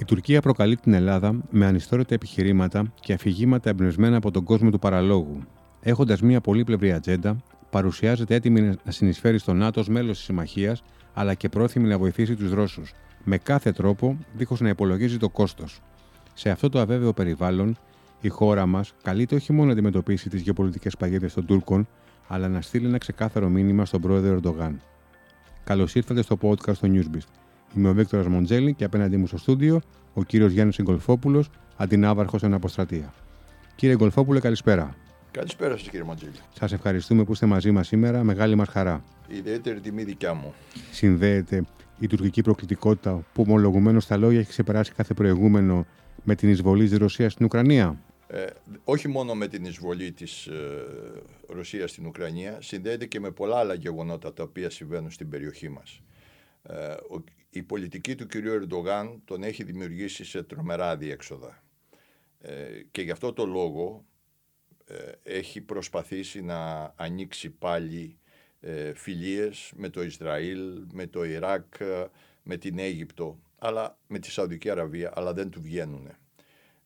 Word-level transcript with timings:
Η 0.00 0.04
Τουρκία 0.04 0.40
προκαλεί 0.40 0.76
την 0.76 0.92
Ελλάδα 0.92 1.40
με 1.50 1.66
ανιστόρυτα 1.66 2.14
επιχειρήματα 2.14 2.92
και 3.00 3.12
αφηγήματα 3.12 3.70
εμπνευσμένα 3.70 4.16
από 4.16 4.30
τον 4.30 4.44
κόσμο 4.44 4.70
του 4.70 4.78
παραλόγου. 4.78 5.40
Έχοντας 5.80 6.20
μια 6.20 6.40
πολύπλευρη 6.40 6.92
ατζέντα, 6.92 7.36
παρουσιάζεται 7.70 8.34
έτοιμη 8.34 8.60
να 8.60 8.90
συνεισφέρει 8.90 9.38
στο 9.38 9.52
ΝΑΤΟ 9.52 9.84
μέλος 9.88 10.16
της 10.16 10.24
συμμαχίας, 10.24 10.82
αλλά 11.14 11.34
και 11.34 11.48
πρόθυμη 11.48 11.88
να 11.88 11.98
βοηθήσει 11.98 12.34
τους 12.36 12.52
Ρώσους, 12.52 12.92
με 13.24 13.38
κάθε 13.38 13.72
τρόπο, 13.72 14.18
δίχως 14.36 14.60
να 14.60 14.68
υπολογίζει 14.68 15.16
το 15.16 15.28
κόστος. 15.28 15.80
Σε 16.34 16.50
αυτό 16.50 16.68
το 16.68 16.80
αβέβαιο 16.80 17.12
περιβάλλον, 17.12 17.76
η 18.20 18.28
χώρα 18.28 18.66
μας 18.66 18.92
καλείται 19.02 19.34
όχι 19.34 19.52
μόνο 19.52 19.66
να 19.66 19.72
αντιμετωπίσει 19.72 20.28
τις 20.28 20.40
γεωπολιτικές 20.40 20.96
παγίδες 20.96 21.34
των 21.34 21.46
Τούρκων, 21.46 21.88
αλλά 22.28 22.48
να 22.48 22.60
στείλει 22.60 22.86
ένα 22.86 22.98
ξεκάθαρο 22.98 23.48
μήνυμα 23.48 23.84
στον 23.84 24.00
πρόεδρο 24.00 24.32
Ερντογάν. 24.32 24.80
Καλώς 25.64 25.94
ήρθατε 25.94 26.22
στο 26.22 26.38
podcast 26.42 26.76
του 26.76 26.92
Newsbeast. 26.94 27.39
Είμαι 27.76 27.88
ο 27.88 27.94
Βίκτορας 27.94 28.26
Μοντζέλη 28.26 28.74
και 28.74 28.84
απέναντί 28.84 29.16
μου 29.16 29.26
στο 29.26 29.38
στούντιο 29.38 29.80
ο 30.14 30.22
κύριος 30.22 30.52
Γιάννης 30.52 30.78
Εγκολφόπουλος, 30.78 31.50
αντινάβαρχος 31.76 32.42
εν 32.42 32.54
αποστρατεία. 32.54 33.14
Κύριε 33.76 33.94
Εγκολφόπουλε, 33.94 34.40
καλησπέρα. 34.40 34.96
Καλησπέρα 35.30 35.76
σας, 35.76 35.88
κύριε 35.88 36.02
Μοντζέλη. 36.02 36.32
Σας 36.58 36.72
ευχαριστούμε 36.72 37.24
που 37.24 37.32
είστε 37.32 37.46
μαζί 37.46 37.70
μας 37.70 37.86
σήμερα. 37.86 38.24
Μεγάλη 38.24 38.54
μας 38.54 38.68
χαρά. 38.68 39.04
ιδιαίτερη 39.28 39.80
τιμή 39.80 40.04
δικιά 40.04 40.34
μου. 40.34 40.54
Συνδέεται 40.90 41.64
η 41.98 42.06
τουρκική 42.06 42.42
προκλητικότητα 42.42 43.24
που 43.32 43.44
ομολογουμένως 43.46 44.02
στα 44.02 44.16
λόγια 44.16 44.38
έχει 44.38 44.48
ξεπεράσει 44.48 44.92
κάθε 44.92 45.14
προηγούμενο 45.14 45.86
με 46.24 46.34
την 46.34 46.48
εισβολή 46.48 46.88
της 46.88 46.98
Ρωσίας 46.98 47.32
στην 47.32 47.44
Ουκρανία. 47.44 48.00
Ε, 48.26 48.44
όχι 48.84 49.08
μόνο 49.08 49.34
με 49.34 49.48
την 49.48 49.64
εισβολή 49.64 50.12
της 50.12 50.46
ε, 50.46 50.54
Ρωσίας 51.48 51.90
στην 51.90 52.06
Ουκρανία, 52.06 52.58
συνδέεται 52.60 53.06
και 53.06 53.20
με 53.20 53.30
πολλά 53.30 53.56
άλλα 53.56 53.74
γεγονότα 53.74 54.32
τα 54.32 54.42
οποία 54.42 54.70
συμβαίνουν 54.70 55.10
στην 55.10 55.28
περιοχή 55.28 55.68
μας. 55.68 56.00
Ε, 56.62 56.94
η 57.50 57.62
πολιτική 57.62 58.14
του 58.14 58.26
κυρίου 58.26 58.52
Ερντογάν 58.52 59.22
τον 59.24 59.42
έχει 59.42 59.64
δημιουργήσει 59.64 60.24
σε 60.24 60.42
τρομερά 60.42 60.96
διέξοδα. 60.96 61.62
Ε, 62.40 62.82
και 62.90 63.02
γι' 63.02 63.10
αυτό 63.10 63.32
το 63.32 63.46
λόγο 63.46 64.04
ε, 64.84 65.12
έχει 65.22 65.60
προσπαθήσει 65.60 66.42
να 66.42 66.92
ανοίξει 66.96 67.50
πάλι 67.50 68.18
ε, 68.60 68.94
φιλίες 68.94 69.72
με 69.76 69.88
το 69.88 70.02
Ισραήλ, 70.02 70.84
με 70.92 71.06
το 71.06 71.24
Ιράκ, 71.24 71.74
με 72.42 72.56
την 72.56 72.78
Αίγυπτο, 72.78 73.40
αλλά 73.58 73.98
με 74.06 74.18
τη 74.18 74.30
Σαουδική 74.30 74.70
Αραβία, 74.70 75.12
αλλά 75.14 75.32
δεν 75.32 75.50
του 75.50 75.62
βγαίνουν. 75.62 76.08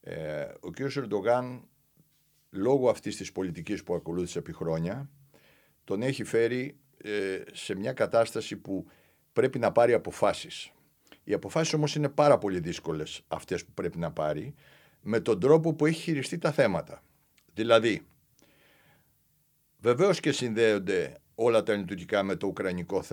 Ε, 0.01 0.47
ο 0.59 0.69
κ. 0.69 0.79
Ερντογάν, 0.79 1.67
λόγω 2.49 2.89
αυτής 2.89 3.15
της 3.15 3.31
πολιτικής 3.31 3.83
που 3.83 3.93
ακολούθησε 3.95 4.39
επί 4.39 4.53
χρόνια, 4.53 5.09
τον 5.83 6.01
έχει 6.01 6.23
φέρει 6.23 6.79
ε, 6.97 7.41
σε 7.53 7.75
μια 7.75 7.93
κατάσταση 7.93 8.57
που 8.57 8.87
πρέπει 9.35 9.59
να 9.59 9.71
πάρει 9.71 9.93
αποφάσεις. 9.93 10.71
Οι 11.23 11.33
αποφάσεις 11.33 11.73
όμως 11.73 11.95
είναι 11.95 12.09
πάρα 12.09 12.37
πολύ 12.37 12.59
δύσκολες 12.59 13.21
αυτές 13.27 13.65
που 13.65 13.71
πρέπει 13.73 13.97
να 13.97 14.11
πάρει, 14.11 14.53
με 15.01 15.19
τον 15.19 15.39
τρόπο 15.39 15.73
που 15.73 15.85
έχει 15.85 16.01
χειριστεί 16.01 16.37
τα 16.37 16.51
θέματα. 16.51 17.03
Δηλαδή, 17.53 18.05
βεβαίως 19.79 20.19
και 20.19 20.31
συνδέονται 20.31 21.17
όλα 21.35 21.63
τα 21.63 21.73
λειτουργικά 21.73 22.23
με 22.23 22.35
το 22.35 22.47
ουκρανικό 22.47 23.03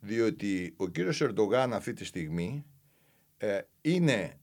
διότι 0.00 0.74
ο 0.76 0.88
κύριος 0.88 1.20
Ερντογάν 1.20 1.72
αυτή 1.72 1.92
τη 1.92 2.04
στιγμή 2.04 2.64
ε, 3.36 3.60
είναι 3.80 4.38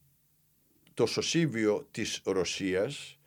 το 0.94 1.06
σωσίβιο 1.06 1.88
της 1.90 2.20
Ρωσίας 2.24 3.18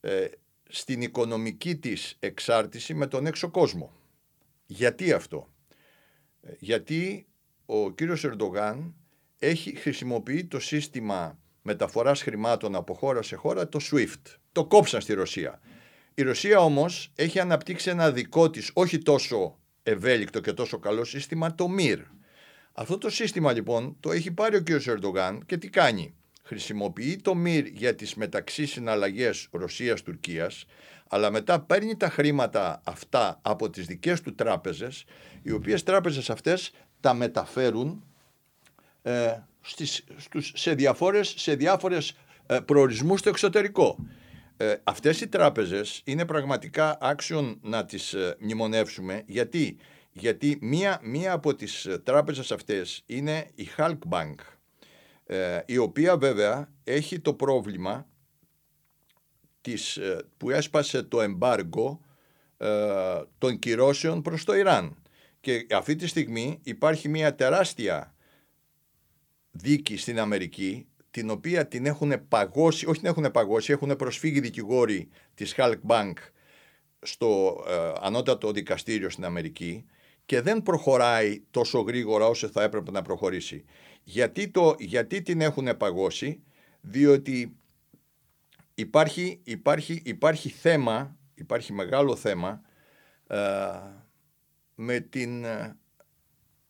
ε, 0.00 0.26
στην 0.68 1.02
οικονομική 1.02 1.76
της 1.76 2.16
εξάρτηση 2.20 2.94
με 2.94 3.06
τον 3.06 3.26
έξω 3.26 3.50
κόσμο. 3.50 3.92
Γιατί 4.66 5.12
αυτό; 5.12 5.50
Ε, 6.46 6.52
γιατί 6.58 7.26
ο 7.66 7.90
κύριος 7.90 8.24
Ερντογάν 8.24 8.94
έχει 9.38 9.76
χρησιμοποιεί 9.76 10.44
το 10.44 10.60
σύστημα 10.60 11.38
μεταφοράς 11.62 12.22
χρημάτων 12.22 12.74
από 12.74 12.94
χώρα 12.94 13.22
σε 13.22 13.36
χώρα, 13.36 13.68
το 13.68 13.80
SWIFT. 13.90 14.36
Το 14.52 14.64
κόψαν 14.64 15.00
στη 15.00 15.14
Ρωσία. 15.14 15.60
Η 16.14 16.22
Ρωσία 16.22 16.58
όμως 16.58 17.12
έχει 17.14 17.40
αναπτύξει 17.40 17.90
ένα 17.90 18.12
δικό 18.12 18.50
της, 18.50 18.70
όχι 18.74 18.98
τόσο 18.98 19.58
ευέλικτο 19.82 20.40
και 20.40 20.52
τόσο 20.52 20.78
καλό 20.78 21.04
σύστημα, 21.04 21.54
το 21.54 21.66
MIR. 21.78 21.98
Αυτό 22.72 22.98
το 22.98 23.10
σύστημα 23.10 23.52
λοιπόν 23.52 23.96
το 24.00 24.12
έχει 24.12 24.30
πάρει 24.30 24.56
ο 24.56 24.60
κύριος 24.60 24.88
Ερντογάν 24.88 25.46
και 25.46 25.56
τι 25.56 25.68
κάνει; 25.68 26.14
Χρησιμοποιεί 26.46 27.16
το 27.16 27.34
ΜΙΡ 27.34 27.66
για 27.66 27.94
τις 27.94 28.14
μεταξύ 28.14 28.66
συναλλαγές 28.66 29.48
Ρωσίας-Τουρκίας, 29.50 30.64
αλλά 31.08 31.30
μετά 31.30 31.60
παίρνει 31.60 31.96
τα 31.96 32.10
χρήματα 32.10 32.80
αυτά 32.84 33.38
από 33.42 33.70
τις 33.70 33.86
δικές 33.86 34.20
του 34.20 34.34
τράπεζες, 34.34 35.04
οι 35.42 35.52
οποίες 35.52 35.82
τράπεζες 35.82 36.30
αυτές 36.30 36.72
τα 37.00 37.14
μεταφέρουν 37.14 38.04
ε, 39.02 39.38
στις, 39.60 40.04
στους, 40.16 40.52
σε, 40.54 40.74
διαφόρες, 40.74 41.34
σε 41.36 41.54
διάφορες 41.54 42.16
ε, 42.46 42.58
προορισμούς 42.60 43.20
στο 43.20 43.28
εξωτερικό. 43.28 43.96
Ε, 44.56 44.74
αυτές 44.84 45.20
οι 45.20 45.28
τράπεζες 45.28 46.02
είναι 46.04 46.24
πραγματικά 46.24 46.98
άξιον 47.00 47.58
να 47.62 47.84
τις 47.84 48.12
ε, 48.12 48.36
μνημονεύσουμε. 48.40 49.22
Γιατί, 49.26 49.76
Γιατί 50.12 50.58
μία, 50.60 51.00
μία 51.02 51.32
από 51.32 51.54
τις 51.54 51.88
τράπεζες 52.02 52.52
αυτές 52.52 53.02
είναι 53.06 53.50
η 53.54 53.68
Halk 53.76 53.98
Bank 54.08 54.34
ε, 55.26 55.60
η 55.66 55.76
οποία 55.76 56.16
βέβαια 56.16 56.72
έχει 56.84 57.20
το 57.20 57.34
πρόβλημα 57.34 58.08
της, 59.60 59.96
ε, 59.96 60.24
που 60.36 60.50
έσπασε 60.50 61.02
το 61.02 61.20
εμπάργκο 61.20 62.00
ε, 62.56 63.22
των 63.38 63.58
κυρώσεων 63.58 64.22
προς 64.22 64.44
το 64.44 64.54
Ιράν. 64.54 65.02
Και 65.40 65.66
αυτή 65.70 65.96
τη 65.96 66.06
στιγμή 66.06 66.60
υπάρχει 66.62 67.08
μια 67.08 67.34
τεράστια 67.34 68.14
δίκη 69.50 69.96
στην 69.96 70.18
Αμερική 70.18 70.86
την 71.10 71.30
οποία 71.30 71.68
την 71.68 71.86
έχουν 71.86 72.28
παγώσει, 72.28 72.86
όχι 72.86 72.98
την 72.98 73.08
έχουν 73.08 73.30
παγώσει, 73.30 73.72
έχουν 73.72 73.96
προσφύγει 73.96 74.40
δικηγόροι 74.40 75.08
της 75.34 75.54
Halk 75.56 75.80
Bank 75.86 76.12
στο 77.00 77.64
ανώτατο 78.00 78.52
δικαστήριο 78.52 79.10
στην 79.10 79.24
Αμερική 79.24 79.84
και 80.26 80.40
δεν 80.40 80.62
προχωράει 80.62 81.42
τόσο 81.50 81.80
γρήγορα 81.80 82.26
όσο 82.26 82.48
θα 82.48 82.62
έπρεπε 82.62 82.90
να 82.90 83.02
προχωρήσει. 83.02 83.64
Γιατί, 84.02 84.48
το, 84.48 84.74
γιατί 84.78 85.22
την 85.22 85.40
έχουν 85.40 85.76
παγώσει, 85.76 86.42
διότι 86.80 87.56
υπάρχει, 88.74 89.40
υπάρχει, 89.44 90.02
υπάρχει 90.04 90.48
θέμα, 90.48 91.16
υπάρχει 91.34 91.72
μεγάλο 91.72 92.16
θέμα 92.16 92.60
ε, 93.26 93.36
με, 94.74 95.00
την, 95.00 95.44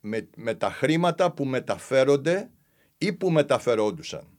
με, 0.00 0.28
με 0.36 0.54
τα 0.54 0.70
χρήματα 0.70 1.32
που 1.32 1.44
μεταφέρονται 1.44 2.50
ή 2.98 3.12
που 3.12 3.30
μεταφερόντουσαν. 3.30 4.35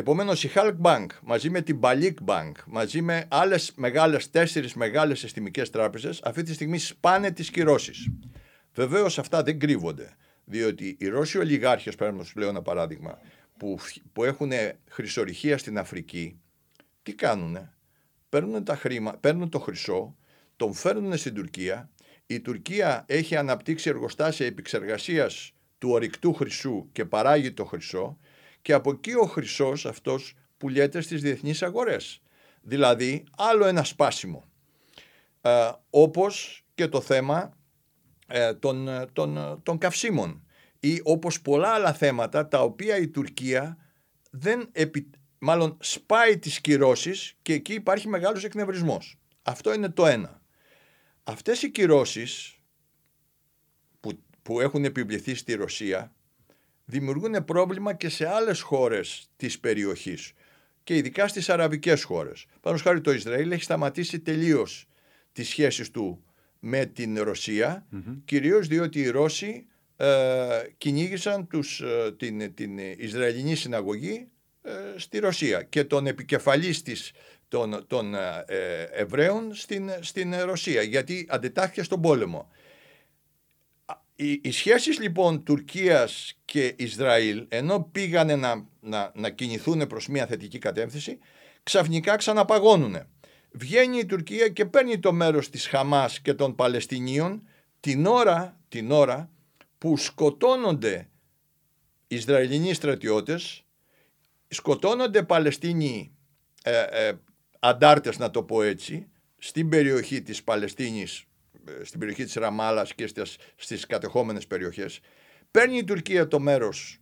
Επομένως 0.00 0.44
η 0.44 0.50
Halk 0.54 0.76
Bank 0.82 1.06
μαζί 1.22 1.50
με 1.50 1.60
την 1.60 1.78
Balik 1.82 2.14
Bank 2.24 2.52
μαζί 2.66 3.02
με 3.02 3.26
άλλες 3.28 3.72
μεγάλες, 3.76 4.30
τέσσερις 4.30 4.74
μεγάλες 4.74 5.18
συστημικές 5.18 5.70
τράπεζες 5.70 6.20
αυτή 6.22 6.42
τη 6.42 6.52
στιγμή 6.52 6.78
σπάνε 6.78 7.30
τις 7.30 7.50
κυρώσεις. 7.50 8.08
Βεβαίως 8.74 9.18
αυτά 9.18 9.42
δεν 9.42 9.58
κρύβονται. 9.58 10.16
Διότι 10.44 10.96
οι 10.98 11.08
Ρώσοι 11.08 11.38
ολιγάρχες, 11.38 11.96
να 11.96 12.24
σου 12.24 12.38
λέω 12.38 12.48
ένα 12.48 12.62
παράδειγμα, 12.62 13.18
που, 13.56 13.78
που 14.12 14.24
έχουν 14.24 14.50
χρυσορυχία 14.88 15.58
στην 15.58 15.78
Αφρική, 15.78 16.40
τι 17.02 17.14
κάνουνε; 17.14 17.74
Παίρνουν, 18.28 18.64
τα 18.64 18.76
χρήμα, 18.76 19.12
παίρνουν 19.12 19.48
το 19.48 19.58
χρυσό, 19.58 20.16
τον 20.56 20.72
φέρνουν 20.72 21.16
στην 21.16 21.34
Τουρκία. 21.34 21.90
Η 22.26 22.40
Τουρκία 22.40 23.04
έχει 23.06 23.36
αναπτύξει 23.36 23.88
εργοστάσια 23.88 24.46
επεξεργασίας 24.46 25.52
του 25.78 25.90
ορυκτού 25.90 26.32
χρυσού 26.34 26.88
και 26.92 27.04
παράγει 27.04 27.52
το 27.52 27.64
χρυσό 27.64 28.18
και 28.62 28.72
από 28.72 28.90
εκεί 28.90 29.14
ο 29.14 29.24
χρυσός 29.24 29.86
αυτός 29.86 30.34
πουλιέται 30.56 31.00
στις 31.00 31.22
διεθνείς 31.22 31.62
αγορές. 31.62 32.22
Δηλαδή 32.62 33.24
άλλο 33.36 33.66
ένα 33.66 33.84
σπάσιμο. 33.84 34.44
Ε, 35.40 35.70
όπως 35.90 36.64
και 36.74 36.88
το 36.88 37.00
θέμα 37.00 37.56
ε, 38.26 38.54
των, 38.54 38.88
ε, 38.88 39.06
των, 39.12 39.36
ε, 39.36 39.56
των 39.62 39.78
καυσίμων 39.78 40.46
ή 40.80 41.00
όπως 41.04 41.40
πολλά 41.40 41.68
άλλα 41.68 41.92
θέματα 41.92 42.48
τα 42.48 42.62
οποία 42.62 42.96
η 42.96 43.08
Τουρκία 43.08 43.76
δεν 44.30 44.68
επι, 44.72 45.10
μάλλον 45.38 45.76
σπάει 45.80 46.38
τις 46.38 46.60
κυρώσεις 46.60 47.36
και 47.42 47.52
εκεί 47.52 47.74
υπάρχει 47.74 48.08
μεγάλος 48.08 48.44
εκνευρισμός. 48.44 49.18
Αυτό 49.42 49.74
είναι 49.74 49.88
το 49.88 50.06
ένα. 50.06 50.42
Αυτές 51.22 51.62
οι 51.62 51.70
κυρώσεις 51.70 52.58
που, 54.00 54.22
που 54.42 54.60
έχουν 54.60 54.84
επιβληθεί 54.84 55.34
στη 55.34 55.54
Ρωσία 55.54 56.14
δημιουργούν 56.90 57.44
πρόβλημα 57.44 57.92
και 57.94 58.08
σε 58.08 58.28
άλλες 58.28 58.60
χώρες 58.60 59.30
της 59.36 59.58
περιοχής 59.58 60.32
και 60.84 60.96
ειδικά 60.96 61.28
στις 61.28 61.48
αραβικές 61.48 62.02
χώρες. 62.02 62.46
Πάνω 62.60 62.76
χάρη 62.76 63.00
το 63.00 63.12
Ισραήλ 63.12 63.50
έχει 63.50 63.62
σταματήσει 63.62 64.20
τελείως 64.20 64.86
τις 65.32 65.48
σχέσεις 65.48 65.90
του 65.90 66.24
με 66.58 66.86
την 66.86 67.22
Ρωσία, 67.22 67.86
mm 67.94 67.98
κυρίως 68.24 68.66
διότι 68.66 69.00
οι 69.00 69.08
Ρώσοι 69.08 69.66
ε, 69.96 70.06
κυνήγησαν 70.78 71.46
τους, 71.46 71.80
ε, 71.80 72.12
την, 72.16 72.54
την 72.54 72.78
Ισραηλινή 72.78 73.54
συναγωγή 73.54 74.28
ε, 74.62 74.70
στη 74.96 75.18
Ρωσία 75.18 75.62
και 75.62 75.84
τον 75.84 76.06
επικεφαλής 76.06 76.82
της, 76.82 77.12
των, 77.48 77.84
των 77.86 78.14
ε, 78.14 78.44
Εβραίων 78.92 79.54
στην, 79.54 79.90
στην 80.00 80.34
Ρωσία 80.44 80.82
γιατί 80.82 81.26
αντιτάχθηκε 81.28 81.82
στον 81.82 82.00
πόλεμο. 82.00 82.50
Οι, 84.20 84.40
οι 84.42 84.50
σχέσεις 84.50 84.98
λοιπόν 84.98 85.44
Τουρκίας 85.44 86.38
και 86.44 86.74
Ισραήλ 86.76 87.46
ενώ 87.48 87.88
πήγανε 87.92 88.36
να, 88.36 88.66
να, 88.80 89.12
να 89.14 89.30
κινηθούν 89.30 89.86
προς 89.86 90.08
μια 90.08 90.26
θετική 90.26 90.58
κατεύθυνση 90.58 91.18
ξαφνικά 91.62 92.16
ξαναπαγώνουν. 92.16 92.96
Βγαίνει 93.50 93.98
η 93.98 94.06
Τουρκία 94.06 94.48
και 94.48 94.64
παίρνει 94.64 94.98
το 94.98 95.12
μέρος 95.12 95.50
της 95.50 95.66
Χαμάς 95.66 96.20
και 96.20 96.34
των 96.34 96.54
Παλαιστινίων 96.54 97.42
την 97.80 98.06
ώρα, 98.06 98.60
την 98.68 98.90
ώρα 98.90 99.30
που 99.78 99.96
σκοτώνονται 99.96 101.08
Ισραηλινοί 102.06 102.74
στρατιώτες, 102.74 103.64
σκοτώνονται 104.48 105.22
Παλαιστίνοι 105.22 106.12
ε, 106.62 106.80
ε, 106.80 107.12
αντάρτες 107.60 108.18
να 108.18 108.30
το 108.30 108.42
πω 108.42 108.62
έτσι, 108.62 109.08
στην 109.38 109.68
περιοχή 109.68 110.22
της 110.22 110.42
Παλαιστίνης, 110.42 111.18
ε, 111.18 111.24
στην 111.82 111.98
περιοχή 111.98 112.24
της 112.24 112.34
Ραμάλας 112.34 112.94
και 112.94 113.06
στις, 113.06 113.36
στις 113.56 113.86
κατεχόμενες 113.86 114.46
περιοχές. 114.46 115.00
Παίρνει 115.50 115.76
η 115.76 115.84
Τουρκία 115.84 116.28
το 116.28 116.40
μέρος 116.40 116.98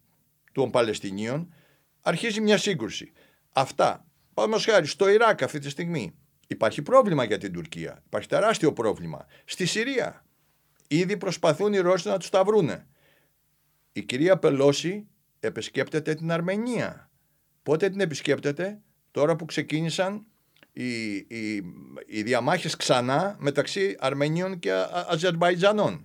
των 0.52 0.70
Παλαιστινίων, 0.70 1.54
αρχίζει 2.00 2.40
μια 2.40 2.58
σύγκρουση. 2.58 3.12
Αυτά, 3.52 4.06
πάμε 4.34 4.58
χάρη, 4.58 4.86
στο 4.86 5.08
Ιράκ 5.08 5.42
αυτή 5.42 5.58
τη 5.58 5.70
στιγμή 5.70 6.14
υπάρχει 6.46 6.82
πρόβλημα 6.82 7.24
για 7.24 7.38
την 7.38 7.52
Τουρκία. 7.52 8.02
Υπάρχει 8.06 8.28
τεράστιο 8.28 8.72
πρόβλημα. 8.72 9.26
Στη 9.44 9.66
Συρία 9.66 10.24
ήδη 10.88 11.16
προσπαθούν 11.16 11.72
οι 11.72 11.78
Ρώσοι 11.78 12.08
να 12.08 12.18
τους 12.18 12.30
τα 12.30 12.44
βρούνε. 12.44 12.86
Η 13.92 14.02
κυρία 14.02 14.38
Πελώση 14.38 15.08
επισκέπτεται 15.40 16.14
την 16.14 16.30
Αρμενία. 16.30 17.10
Πότε 17.62 17.88
την 17.88 18.00
επισκέπτεται, 18.00 18.80
τώρα 19.10 19.36
που 19.36 19.44
ξεκίνησαν 19.44 20.26
οι, 20.82 21.14
οι, 21.16 21.64
οι 22.06 22.22
διαμάχες 22.22 22.76
ξανά 22.76 23.36
μεταξύ 23.38 23.96
Αρμενίων 23.98 24.58
και 24.58 24.70
αζερμπαιτζανων 25.08 26.00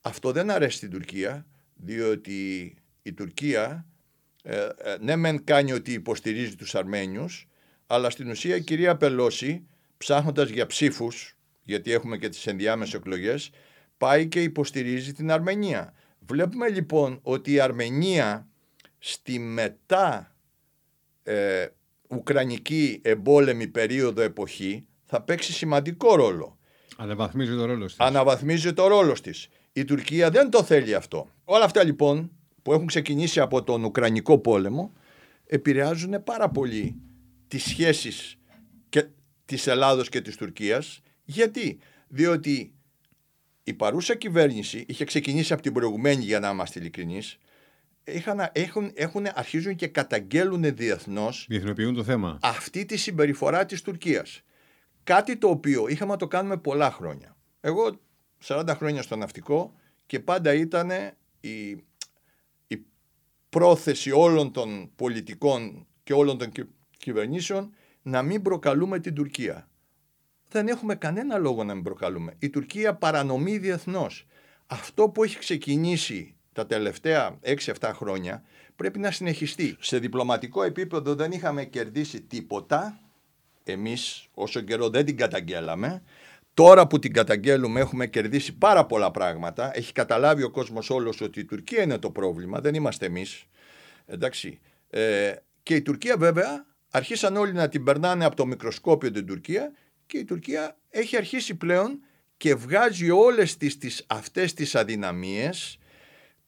Αυτό 0.00 0.32
δεν 0.32 0.50
αρέσει 0.50 0.76
στην 0.76 0.90
Τουρκία, 0.90 1.46
διότι 1.74 2.74
η 3.02 3.12
Τουρκία 3.12 3.86
ε, 4.42 4.56
ε, 4.56 4.96
ναι 5.00 5.16
μεν 5.16 5.44
κάνει 5.44 5.72
ότι 5.72 5.92
υποστηρίζει 5.92 6.56
τους 6.56 6.74
Αρμένιους, 6.74 7.48
αλλά 7.86 8.10
στην 8.10 8.30
ουσία 8.30 8.56
η 8.56 8.62
κυρία 8.62 8.96
Πελώση, 8.96 9.66
ψάχνοντας 9.96 10.48
για 10.48 10.66
ψήφους, 10.66 11.36
γιατί 11.62 11.92
έχουμε 11.92 12.18
και 12.18 12.28
τις 12.28 12.46
ενδιάμεσες 12.46 12.94
εκλογές, 12.94 13.50
πάει 13.96 14.26
και 14.26 14.42
υποστηρίζει 14.42 15.12
την 15.12 15.30
Αρμενία. 15.30 15.92
Βλέπουμε 16.18 16.68
λοιπόν 16.68 17.18
ότι 17.22 17.52
η 17.52 17.60
Αρμενία 17.60 18.48
στη 18.98 19.38
μετά 19.38 20.34
ε, 21.22 21.66
Ουκρανική 22.08 23.00
εμπόλεμη 23.02 23.66
περίοδο 23.66 24.22
εποχή 24.22 24.86
θα 25.04 25.22
παίξει 25.22 25.52
σημαντικό 25.52 26.14
ρόλο. 26.14 26.58
Αναβαθμίζει 26.96 27.56
το 27.56 27.64
ρόλος 27.64 27.96
της. 27.96 28.06
Αναβαθμίζει 28.06 28.72
το 28.72 28.86
ρόλος 28.86 29.20
της. 29.20 29.48
Η 29.72 29.84
Τουρκία 29.84 30.30
δεν 30.30 30.50
το 30.50 30.62
θέλει 30.62 30.94
αυτό. 30.94 31.28
Όλα 31.44 31.64
αυτά 31.64 31.84
λοιπόν 31.84 32.30
που 32.62 32.72
έχουν 32.72 32.86
ξεκινήσει 32.86 33.40
από 33.40 33.62
τον 33.62 33.84
Ουκρανικό 33.84 34.38
πόλεμο 34.38 34.92
επηρεάζουν 35.46 36.22
πάρα 36.24 36.48
πολύ 36.48 36.96
τις 37.48 37.62
σχέσεις 37.62 38.38
και 38.88 39.06
της 39.44 39.66
Ελλάδος 39.66 40.08
και 40.08 40.20
της 40.20 40.36
Τουρκίας. 40.36 41.00
Γιατί; 41.24 41.78
Διότι 42.08 42.74
η 43.64 43.74
παρούσα 43.74 44.14
κυβέρνηση 44.16 44.84
είχε 44.88 45.04
ξεκινήσει 45.04 45.52
από 45.52 45.62
την 45.62 45.72
προηγουμένη 45.72 46.24
για 46.24 46.40
να 46.40 46.50
είμαστε 46.50 46.80
ειλικρινείς 46.80 47.38
έχουν, 48.52 48.90
έχουν, 48.94 49.26
αρχίζουν 49.34 49.74
και 49.76 49.86
καταγγέλουν 49.86 50.74
διεθνώς. 50.76 51.46
Διεθνοποιούν 51.48 51.94
το 51.94 52.04
θέμα. 52.04 52.38
Αυτή 52.42 52.84
τη 52.84 52.96
συμπεριφορά 52.96 53.66
της 53.66 53.82
Τουρκίας. 53.82 54.42
Κάτι 55.04 55.36
το 55.36 55.48
οποίο 55.48 55.88
είχαμε 55.88 56.12
να 56.12 56.18
το 56.18 56.28
κάνουμε 56.28 56.56
πολλά 56.56 56.90
χρόνια. 56.90 57.36
Εγώ 57.60 58.00
40 58.44 58.74
χρόνια 58.76 59.02
στο 59.02 59.16
ναυτικό 59.16 59.74
και 60.06 60.20
πάντα 60.20 60.54
ήταν 60.54 60.90
η, 61.40 61.68
η 62.66 62.86
πρόθεση 63.48 64.10
όλων 64.10 64.52
των 64.52 64.90
πολιτικών 64.96 65.86
και 66.02 66.12
όλων 66.12 66.38
των 66.38 66.52
κυβερνήσεων 66.98 67.74
να 68.02 68.22
μην 68.22 68.42
προκαλούμε 68.42 68.98
την 68.98 69.14
Τουρκία. 69.14 69.68
Δεν 70.48 70.68
έχουμε 70.68 70.94
κανένα 70.94 71.38
λόγο 71.38 71.64
να 71.64 71.74
μην 71.74 71.82
προκαλούμε. 71.82 72.34
Η 72.38 72.50
Τουρκία 72.50 72.94
παρανομεί 72.94 73.58
διεθνώς. 73.58 74.26
Αυτό 74.66 75.08
που 75.08 75.24
έχει 75.24 75.38
ξεκινήσει 75.38 76.33
τα 76.54 76.66
τελευταία 76.66 77.38
6-7 77.80 77.90
χρόνια 77.94 78.42
πρέπει 78.76 78.98
να 78.98 79.10
συνεχιστεί. 79.10 79.76
Σε 79.80 79.98
διπλωματικό 79.98 80.62
επίπεδο 80.62 81.14
δεν 81.14 81.32
είχαμε 81.32 81.64
κερδίσει 81.64 82.20
τίποτα. 82.20 83.00
Εμείς 83.64 84.28
όσο 84.34 84.60
καιρό 84.60 84.88
δεν 84.88 85.04
την 85.04 85.16
καταγγέλαμε. 85.16 86.02
Τώρα 86.54 86.86
που 86.86 86.98
την 86.98 87.12
καταγγέλουμε 87.12 87.80
έχουμε 87.80 88.06
κερδίσει 88.06 88.52
πάρα 88.52 88.86
πολλά 88.86 89.10
πράγματα. 89.10 89.76
Έχει 89.76 89.92
καταλάβει 89.92 90.42
ο 90.42 90.50
κόσμος 90.50 90.90
όλος 90.90 91.20
ότι 91.20 91.40
η 91.40 91.44
Τουρκία 91.44 91.82
είναι 91.82 91.98
το 91.98 92.10
πρόβλημα, 92.10 92.60
δεν 92.60 92.74
είμαστε 92.74 93.06
εμείς. 93.06 93.44
Εντάξει. 94.06 94.60
Ε, 94.90 95.32
και 95.62 95.74
η 95.74 95.82
Τουρκία 95.82 96.16
βέβαια 96.16 96.66
αρχίσαν 96.90 97.36
όλοι 97.36 97.52
να 97.52 97.68
την 97.68 97.84
περνάνε 97.84 98.24
από 98.24 98.36
το 98.36 98.46
μικροσκόπιο 98.46 99.10
την 99.10 99.26
Τουρκία 99.26 99.72
και 100.06 100.18
η 100.18 100.24
Τουρκία 100.24 100.76
έχει 100.90 101.16
αρχίσει 101.16 101.54
πλέον 101.54 102.00
και 102.36 102.54
βγάζει 102.54 103.10
όλες 103.10 103.56
τις, 103.56 103.78
τις, 103.78 104.04
αυτές 104.06 104.54
τις 104.54 104.74
αδυναμίες 104.74 105.78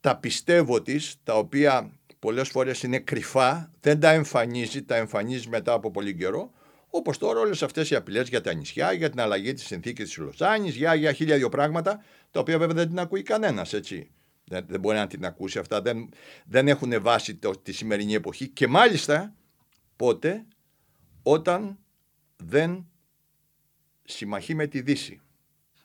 τα 0.07 0.17
πιστεύω 0.17 0.83
της, 0.83 1.17
τα 1.25 1.35
οποία 1.35 1.91
πολλές 2.19 2.49
φορές 2.49 2.83
είναι 2.83 2.99
κρυφά, 2.99 3.71
δεν 3.81 4.01
τα 4.01 4.11
εμφανίζει, 4.11 4.83
τα 4.83 4.97
εμφανίζει 4.97 5.49
μετά 5.49 5.73
από 5.73 5.91
πολύ 5.91 6.15
καιρό, 6.15 6.53
Όπως 6.91 7.19
τώρα 7.19 7.41
όλες 7.41 7.63
αυτές 7.63 7.91
οι 7.91 7.95
απειλές 7.95 8.29
για 8.29 8.41
τα 8.41 8.55
νησιά, 8.55 8.93
για 8.93 9.11
την 9.11 9.21
αλλαγή 9.21 9.53
της 9.53 9.67
συνθήκης 9.67 10.05
της 10.05 10.17
Λοσάνη, 10.17 10.69
για, 10.69 10.95
για 10.95 11.13
χίλια 11.13 11.37
δύο 11.37 11.49
πράγματα, 11.49 12.05
τα 12.31 12.41
οποία 12.41 12.59
βέβαια 12.59 12.75
δεν 12.75 12.89
την 12.89 12.99
ακούει 12.99 13.23
κανένας, 13.23 13.73
έτσι. 13.73 14.11
Δεν, 14.45 14.65
δεν 14.69 14.81
μπορεί 14.81 14.97
να 14.97 15.07
την 15.07 15.25
ακούσει 15.25 15.59
αυτά, 15.59 15.81
δεν, 15.83 16.09
δεν 16.45 16.69
έχουν 16.69 17.03
βάση 17.03 17.35
το, 17.35 17.51
τη 17.51 17.73
σημερινή 17.73 18.15
εποχή 18.15 18.49
και 18.49 18.67
μάλιστα 18.67 19.35
πότε 19.97 20.45
όταν 21.23 21.79
δεν 22.37 22.87
συμμαχεί 24.05 24.55
με 24.55 24.67
τη 24.67 24.81
Δύση. 24.81 25.21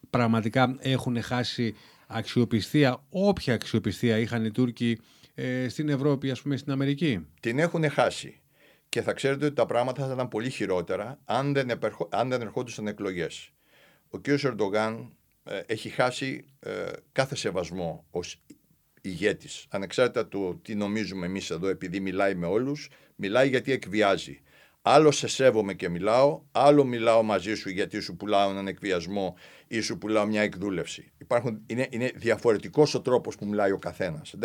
Πραγματικά 0.10 0.76
έχουν 0.80 1.22
χάσει 1.22 1.76
αξιοπιστία, 2.12 3.04
όποια 3.10 3.54
αξιοπιστία 3.54 4.18
είχαν 4.18 4.46
οι 4.46 4.52
Τούρκοι 4.52 5.00
ε, 5.34 5.70
στην 5.70 5.90
Ευρώπη, 5.90 6.32
ας 6.32 6.42
πούμε 6.42 6.58
στην 6.58 6.72
Αμερική. 6.72 7.28
Την 7.40 7.60
έχουν 7.60 7.90
χάσει. 7.90 8.42
Και 8.90 9.02
θα 9.02 9.14
ξέρετε 9.14 9.46
ότι 9.46 9.56
τα 9.56 9.66
πράγματα 9.66 10.08
θα 10.08 10.14
ήταν 10.14 10.28
πολύ 10.28 10.50
χειρότερα 10.50 11.20
αν 11.26 11.54
δεν, 11.54 11.70
επερχο... 11.70 12.10
αν 12.12 12.30
δεν 12.30 12.42
ερχόντουσαν 12.42 12.88
εκλογές. 12.88 13.52
Ο 14.10 14.20
κ. 14.20 14.28
Ερντογάν 14.28 15.16
ε, 15.44 15.62
έχει 15.66 15.90
χάσει 15.90 16.46
ε, 16.60 16.72
κάθε 17.12 17.36
σεβασμό 17.36 18.06
ως 18.10 18.42
ηγέτης. 19.02 19.66
Ανεξάρτητα 19.70 20.28
του 20.28 20.60
τι 20.62 20.76
νομίζουμε 20.76 21.26
εμείς 21.26 21.50
εδώ 21.50 21.68
επειδή 21.68 22.00
μιλάει 22.00 22.36
με 22.36 22.46
όλους, 22.46 22.90
μιλάει 23.16 23.50
γιατί 23.50 23.72
εκβιάζει. 23.72 24.42
Άλλο 24.82 25.12
σε 25.12 25.28
σέβομαι 25.28 25.74
και 25.74 25.90
μιλάω, 25.90 26.42
άλλο 26.52 26.84
μιλάω 26.84 27.24
μαζί 27.24 27.56
σου 27.56 27.70
γιατί 27.70 28.00
σου 28.00 28.16
πουλάω 28.16 28.50
έναν 28.50 28.68
εκβιασμό 28.68 29.36
ή 29.68 29.80
σου 29.80 29.98
πουλάω 29.98 30.26
μια 30.26 30.42
εκδούλευση. 30.42 31.12
Υπάρχουν, 31.18 31.62
είναι, 31.66 31.88
είναι 31.90 32.12
διαφορετικός 32.16 32.94
ο 32.94 33.02
τρόπος 33.02 33.36
που 33.36 33.46
μιλάει 33.46 33.72
ο 33.72 33.78
καθένας. 33.78 34.36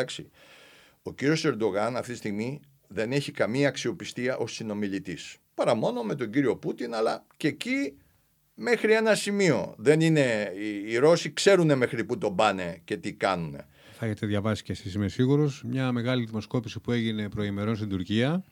Ο 1.03 1.13
κύριος 1.13 1.45
Ερντογάν 1.45 1.97
αυτή 1.97 2.13
τη 2.13 2.19
στιγμή 2.19 2.61
δεν 2.89 3.13
έχει 3.13 3.33
καμία 3.33 3.69
αξιοπιστία 3.69 4.37
ως 4.37 4.53
συνομιλητής. 4.53 5.37
Παρά 5.55 5.75
μόνο 5.75 6.03
με 6.03 6.15
τον 6.15 6.31
κύριο 6.31 6.57
Πούτιν, 6.57 6.95
αλλά 6.95 7.27
και 7.37 7.49
εκεί 7.49 7.97
μέχρι 8.55 8.93
ένα 8.93 9.15
σημείο. 9.15 9.75
Δεν 9.79 10.01
είναι, 10.01 10.53
οι, 10.59 10.93
οι 10.93 10.97
Ρώσοι 10.97 11.33
ξέρουν 11.33 11.77
μέχρι 11.77 12.05
που 12.05 12.19
τον 12.19 12.37
πάνε 12.37 12.81
και 12.85 12.97
τι 12.97 13.13
κάνουν. 13.13 13.57
Θα 13.99 14.07
έχετε 14.07 14.27
διαβάσει 14.27 14.63
και 14.63 14.73
εσείς, 14.73 14.95
είμαι 14.95 15.09
σίγουρος, 15.09 15.63
μια 15.67 15.93
μεγάλη 15.93 16.25
δημοσκόπηση 16.25 16.81
που 16.81 16.93
έγινε 16.93 17.29
προημερών 17.29 17.77
στην 17.77 17.89
Τουρκία 17.89 18.45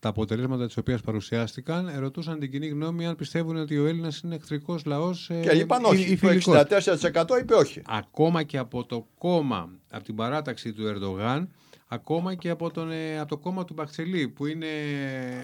τα 0.00 0.08
αποτελέσματα 0.08 0.66
της 0.66 0.76
οποίας 0.76 1.00
παρουσιάστηκαν 1.00 1.88
ερωτούσαν 1.88 2.38
την 2.38 2.50
κοινή 2.50 2.66
γνώμη 2.66 3.06
αν 3.06 3.16
πιστεύουν 3.16 3.56
ότι 3.56 3.78
ο 3.78 3.86
Έλληνας 3.86 4.20
είναι 4.20 4.34
εχθρικός 4.34 4.84
λαός. 4.84 5.30
Ε, 5.30 5.40
και 5.40 5.56
είπαν 5.56 5.84
όχι. 5.84 6.16
Το 6.16 6.28
64% 6.28 7.38
είπε 7.40 7.54
όχι. 7.54 7.82
Ακόμα 7.86 8.42
και 8.42 8.58
από 8.58 8.84
το 8.84 9.06
κόμμα, 9.18 9.70
από 9.90 10.04
την 10.04 10.14
παράταξη 10.14 10.72
του 10.72 10.86
Ερντογάν, 10.86 11.48
ακόμα 11.88 12.34
και 12.34 12.48
από, 12.48 12.70
τον, 12.70 12.90
ε, 12.90 13.18
από 13.18 13.28
το 13.28 13.36
κόμμα 13.36 13.64
του 13.64 13.74
Μπαξελή 13.74 14.28
που 14.28 14.46
είναι. 14.46 14.66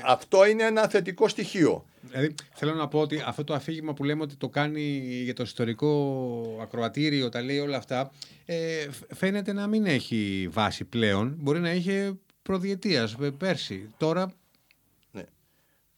Αυτό 0.05 0.47
είναι 0.47 0.63
ένα 0.63 0.89
θετικό 0.89 1.29
στοιχείο. 1.29 1.85
Δηλαδή, 2.01 2.35
θέλω 2.55 2.75
να 2.75 2.89
πω 2.89 3.01
ότι 3.01 3.23
αυτό 3.27 3.45
το 3.45 3.55
αφήγημα 3.55 3.95
που 3.95 4.05
λέμε 4.05 4.23
ότι 4.23 4.37
το 4.37 4.49
κάνει 4.49 4.83
για 5.25 5.35
το 5.35 5.43
ιστορικό 5.43 6.59
ακροατήριο, 6.63 7.29
τα 7.29 7.43
λέει 7.43 7.59
όλα 7.59 7.77
αυτά, 7.77 8.11
ε, 8.45 8.87
φαίνεται 9.15 9.53
να 9.53 9.67
μην 9.67 9.87
έχει 9.87 10.49
βάση 10.53 10.85
πλέον. 10.85 11.35
Μπορεί 11.39 11.61
να 11.61 11.73
είχε 11.73 12.19
προδιετίας 12.43 13.17
ε, 13.23 13.31
πέρσι. 13.31 13.91
Τώρα 13.97 14.33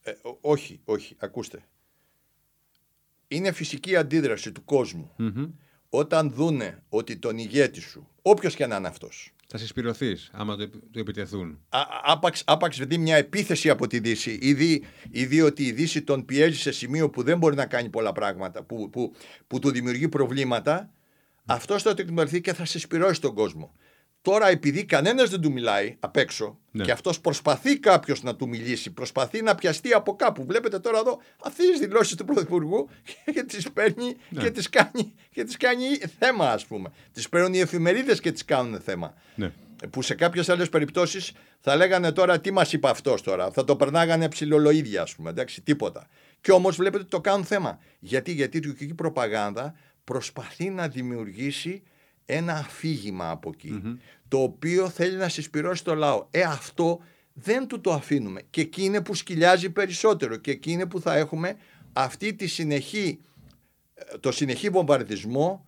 ε, 0.07 0.15
όχι, 0.41 0.81
όχι, 0.85 1.17
ακούστε. 1.19 1.65
Είναι 3.29 3.53
φυσική 3.53 3.97
αντίδραση 3.97 4.53
του 4.53 4.65
κοσμου 4.65 5.15
Όταν 5.89 6.31
δούνε 6.31 6.83
ότι 6.89 7.17
τον 7.17 7.39
ηγέτη 7.39 7.81
σου, 7.81 8.09
όποιος 8.23 8.55
και 8.55 8.67
να 8.67 8.77
είναι 8.77 8.89
αυτός. 8.89 9.35
Θα 9.49 9.59
συσπηρωθεί 9.59 10.17
άμα 10.33 10.57
το, 10.57 10.69
το 10.69 10.99
επιτεθούν. 10.99 11.59
άπαξ, 12.03 12.43
άπαξ 12.47 12.79
δει 12.79 12.99
μια 12.99 13.17
επίθεση 13.17 13.71
από 13.71 13.87
τη 13.87 13.99
Δύση, 13.99 14.39
ή 15.11 15.25
δει, 15.25 15.41
ότι 15.41 15.67
η 15.67 15.73
Δύση 15.73 16.03
τον 16.03 16.25
πιέζει 16.25 16.59
σε 16.59 16.73
σημείο 16.73 17.11
που 17.11 17.23
δεν 17.23 17.39
μπορεί 17.39 17.57
να 17.57 17.67
κάνει 17.67 17.89
πολλά 17.89 18.13
πράγματα, 18.13 18.63
που, 18.63 18.91
που, 18.91 19.13
που 19.47 19.59
του 19.59 19.71
δημιουργεί 19.71 20.09
προβλήματα, 20.09 20.91
Αυτό 21.47 21.79
θα 21.79 21.95
το 21.95 22.03
εκμεταλλευτεί 22.03 22.41
και 22.41 22.53
θα 22.53 22.65
συσπηρώσει 22.65 23.21
τον 23.21 23.35
κόσμο. 23.35 23.73
Τώρα, 24.26 24.49
επειδή 24.49 24.85
κανένας 24.85 25.30
δεν 25.30 25.40
του 25.40 25.52
μιλάει 25.52 25.97
απ' 26.00 26.16
έξω 26.16 26.59
Ναι. 26.71 26.85
και 26.85 26.90
αυτός 26.90 27.21
προσπαθεί 27.21 27.78
κάποιος 27.78 28.23
να 28.23 28.37
του 28.37 28.49
μιλήσει, 28.49 28.90
προσπαθεί 28.90 29.42
να 29.42 29.54
πιαστεί 29.54 29.92
από 29.92 30.16
κάπου. 30.16 30.45
Βλέπετε 30.45 30.78
τώρα 30.78 30.99
εδώ 30.99 31.18
αυτέ 31.45 31.62
τις 31.71 31.78
δηλώσεις 31.80 32.14
του 32.16 32.25
Πρωθυπουργού 32.25 32.88
και 33.35 33.42
τις 33.42 33.73
παίρνει 33.73 34.16
Ναι. 34.28 34.42
και 34.42 34.50
τις 34.50 34.68
κάνει, 34.68 35.14
και 35.30 35.45
τις 35.45 35.56
κάνει 35.56 35.85
θέμα, 36.18 36.50
ας 36.50 36.66
πούμε. 36.66 36.92
Τις 37.12 37.28
παίρνουν 37.28 37.54
οι 37.54 37.59
εφημερίδες 37.59 38.21
και 38.21 38.33
τις 38.33 38.45
κάνουν 38.45 38.80
θέμα. 38.80 39.14
Ναι. 39.35 39.52
Που 39.90 40.02
σε 40.02 40.14
κάποιες 40.14 40.49
άλλες 40.49 40.68
περιπτώσεις 40.68 41.33
θα 41.61 41.76
λέγανε 41.76 42.12
τώρα 42.12 42.40
τι 42.40 42.50
μας 42.50 42.73
είπε 42.73 42.88
αυτός 42.88 43.23
τώρα. 43.23 43.50
Θα 43.50 43.64
το 43.64 43.76
περνάγανε 43.76 44.28
ψηλολοίδια, 44.28 45.02
ας 45.02 45.14
πούμε. 45.14 45.30
Εντάξει, 45.30 45.61
τίποτα. 45.62 46.06
Και 46.40 46.52
όμως 46.52 46.76
βλέπετε 46.76 47.02
ότι 47.02 47.11
το 47.11 47.21
κάνουν 47.21 47.45
θέμα. 47.45 47.78
Γιατί, 47.99 48.33
γιατί 48.33 48.56
η 48.56 48.61
τουρκική 48.61 48.95
προπαγάνδα 48.95 49.75
προσπαθεί 50.04 50.71
να 50.71 50.88
δημιουργήσει 50.88 51.83
ένα 52.26 52.52
αφήγημα 52.52 53.30
από 53.30 53.50
εκεί, 53.54 53.99
το 54.28 54.42
οποίο 54.42 54.88
θέλει 54.88 55.16
να 55.16 55.28
συσπηρώσει 55.28 55.85
το 55.85 55.95
λαό. 55.95 56.26
Ε, 56.30 56.42
αυτό 56.42 57.00
δεν 57.33 57.66
του 57.66 57.80
το 57.80 57.92
αφήνουμε. 57.92 58.42
Και 58.50 58.61
εκεί 58.61 58.85
είναι 58.85 59.02
που 59.02 59.14
σκυλιάζει 59.14 59.71
περισσότερο 59.71 60.37
και 60.37 60.50
εκεί 60.50 60.73
είναι 60.73 60.87
που 60.87 61.00
θα 61.00 61.16
έχουμε 61.16 61.56
αυτή 61.92 62.35
τη 62.35 62.47
συνεχή, 62.47 63.21
ε, 63.95 64.18
το 64.18 64.33
συνεχή 64.33 64.68
βομβαρδισμό 64.68 65.66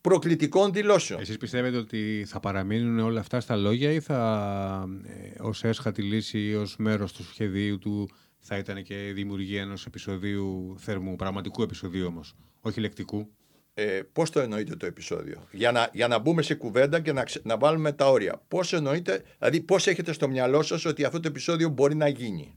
προκλητικών 0.00 0.72
δηλώσεων. 0.72 1.20
Εσείς 1.20 1.36
πιστεύετε 1.36 1.76
ότι 1.76 2.24
θα 2.26 2.40
παραμείνουν 2.40 2.98
όλα 2.98 3.20
αυτά 3.20 3.40
στα 3.40 3.56
λόγια 3.56 3.90
ή 3.92 4.00
θα 4.00 4.88
ε, 5.04 5.42
ως 5.42 5.64
έσχατη 5.64 6.02
λύση 6.02 6.38
ή 6.38 6.54
ως 6.54 6.76
μέρος 6.78 7.12
του 7.12 7.24
σχεδίου 7.24 7.78
του 7.78 8.08
θα 8.38 8.56
ήταν 8.56 8.82
και 8.82 9.08
η 9.08 9.12
δημιουργία 9.12 9.60
ενός 9.60 9.86
επεισοδίου 9.86 10.74
θερμού, 10.78 11.16
πραγματικού 11.16 11.62
επεισοδίου 11.62 12.06
όμως, 12.06 12.34
όχι 12.60 12.80
λεκτικού; 12.80 13.30
Ε, 13.74 14.02
πώς 14.12 14.30
το 14.30 14.40
εννοείτε 14.40 14.76
το 14.76 14.86
επεισόδιο; 14.86 15.46
Για 15.52 15.72
να, 15.72 15.90
για 15.92 16.08
να 16.08 16.18
μπούμε 16.18 16.42
σε 16.42 16.54
κουβέντα 16.54 17.00
και 17.00 17.12
να, 17.12 17.24
ξε- 17.24 17.44
να 17.44 17.58
βάλουμε 17.58 17.92
τα 17.92 18.10
όρια. 18.10 18.42
Πώς 18.48 18.72
εννοείτε, 18.72 19.24
δηλαδή 19.38 19.60
πώς 19.60 19.86
έχετε 19.86 20.12
στο 20.12 20.28
μυαλό 20.28 20.62
σας 20.62 20.84
ότι 20.84 21.04
αυτό 21.04 21.20
το 21.20 21.28
επεισόδιο 21.28 21.68
μπορεί 21.68 21.94
να 21.94 22.08
γίνει; 22.08 22.54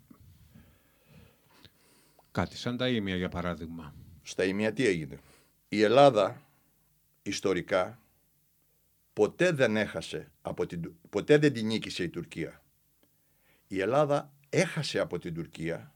Κάτι 2.32 2.58
σαν 2.58 2.78
τα 2.78 2.90
ίμια 2.90 3.16
για 3.16 3.30
παράδειγμα. 3.30 3.94
Στα 4.22 4.44
ημεία 4.44 4.74
τι 4.74 4.86
έγινε; 4.88 5.20
Η 5.70 5.82
Ελλάδα 5.82 6.42
ιστορικά 7.22 8.00
ποτέ 9.14 9.52
δεν 9.52 9.78
έχασε, 9.78 10.32
από 10.42 10.66
την, 10.66 10.82
Του- 10.82 10.98
ποτέ 11.10 11.38
δεν 11.38 11.54
την 11.54 11.66
νίκησε 11.66 12.04
η 12.04 12.10
Τουρκία. 12.10 12.64
Η 13.68 13.80
Ελλάδα 13.80 14.34
έχασε 14.50 15.00
από 15.00 15.20
την 15.20 15.34
Τουρκία 15.34 15.94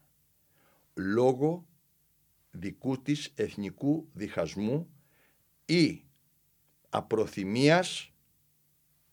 λόγω 0.94 1.66
δικού 2.50 3.02
της 3.02 3.32
εθνικού 3.34 4.08
διχασμού 4.12 4.90
ή 5.70 6.04
απροθυμίας 6.88 8.12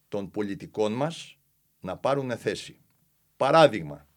των 0.07 0.31
πολιτικών 0.31 0.93
μας 0.93 1.39
να 1.79 1.97
πάρουν 1.97 2.37
θέση. 2.37 2.81
Παράδειγμα, 3.37 4.07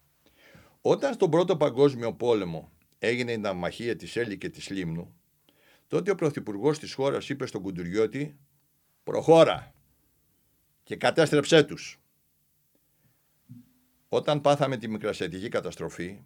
όταν 0.81 1.13
στον 1.13 1.29
Πρώτο 1.29 1.57
Παγκόσμιο 1.57 2.13
Πόλεμο 2.13 2.71
έγινε 2.99 3.31
η 3.31 3.37
ναυμαχία 3.37 3.95
της 3.95 4.15
Έλλη 4.15 4.37
και 4.37 4.49
της 4.49 4.69
Λίμνου, 4.69 5.15
τότε 5.87 6.11
ο 6.11 6.15
Πρωθυπουργός 6.15 6.79
της 6.79 6.93
χώρας 6.93 7.29
είπε 7.29 7.45
στον 7.45 7.61
Κουντουριώτη 7.61 8.39
«Προχώρα 9.03 9.75
και 10.83 10.95
κατέστρεψέ 10.95 11.63
τους». 11.63 12.01
Όταν 14.09 14.41
πάθαμε 14.41 14.77
τη 14.77 14.87
μικρασιατική 14.87 15.49
καταστροφή, 15.49 16.23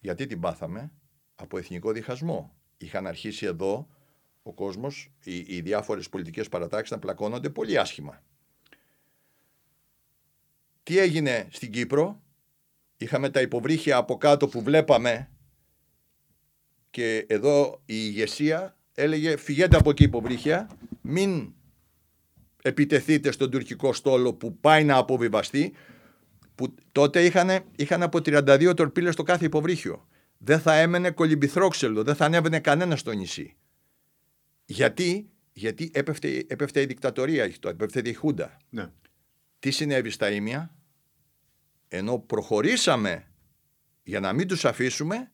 γιατί 0.00 0.26
την 0.26 0.40
πάθαμε, 0.40 0.92
από 1.34 1.58
εθνικό 1.58 1.92
διχασμό. 1.92 2.56
Είχαν 2.76 3.06
αρχίσει 3.06 3.46
εδώ 3.46 3.88
ο 4.46 4.52
κόσμος, 4.52 5.10
οι, 5.24 5.36
οι 5.36 5.60
διάφορες 5.60 6.08
πολιτικές 6.08 6.48
παρατάξεις 6.48 6.90
να 6.90 6.98
πλακώνονται 6.98 7.50
πολύ 7.50 7.78
άσχημα. 7.78 8.22
Τι 10.82 10.98
έγινε 10.98 11.48
στην 11.50 11.70
Κύπρο, 11.70 12.22
είχαμε 12.96 13.30
τα 13.30 13.40
υποβρύχια 13.40 13.96
από 13.96 14.16
κάτω 14.16 14.48
που 14.48 14.62
βλέπαμε 14.62 15.30
και 16.90 17.24
εδώ 17.28 17.82
η 17.84 17.94
ηγεσία 17.94 18.76
έλεγε 18.94 19.36
φυγέτε 19.36 19.76
από 19.76 19.90
εκεί 19.90 20.02
υποβρύχια, 20.02 20.70
μην 21.00 21.52
επιτεθείτε 22.62 23.30
στον 23.30 23.50
τουρκικό 23.50 23.92
στόλο 23.92 24.34
που 24.34 24.56
πάει 24.56 24.84
να 24.84 24.96
αποβιβαστεί, 24.96 25.72
που 26.54 26.74
τότε 26.92 27.24
είχαν, 27.24 27.64
είχαν 27.76 28.02
από 28.02 28.18
32 28.18 28.72
τορπίλες 28.76 29.12
στο 29.12 29.22
κάθε 29.22 29.44
υποβρύχιο. 29.44 30.08
Δεν 30.38 30.60
θα 30.60 30.74
έμενε 30.74 31.10
κολυμπηθρόξελο, 31.10 32.02
δεν 32.02 32.14
θα 32.14 32.24
ανέβαινε 32.24 32.60
κανένας 32.60 33.00
στο 33.00 33.12
νησί. 33.12 33.56
Γιατί, 34.66 35.30
γιατί 35.52 35.90
έπεφτε, 35.94 36.44
έπεφτε 36.48 36.80
η 36.80 36.86
δικτατορία, 36.86 37.52
έπεφτε 37.62 38.00
η 38.04 38.12
Χούντα. 38.12 38.56
Ναι. 38.68 38.90
Τι 39.58 39.70
συνέβη 39.70 40.10
στα 40.10 40.30
Ήμια, 40.30 40.74
ενώ 41.88 42.18
προχωρήσαμε 42.18 43.30
για 44.02 44.20
να 44.20 44.32
μην 44.32 44.48
τους 44.48 44.64
αφήσουμε, 44.64 45.30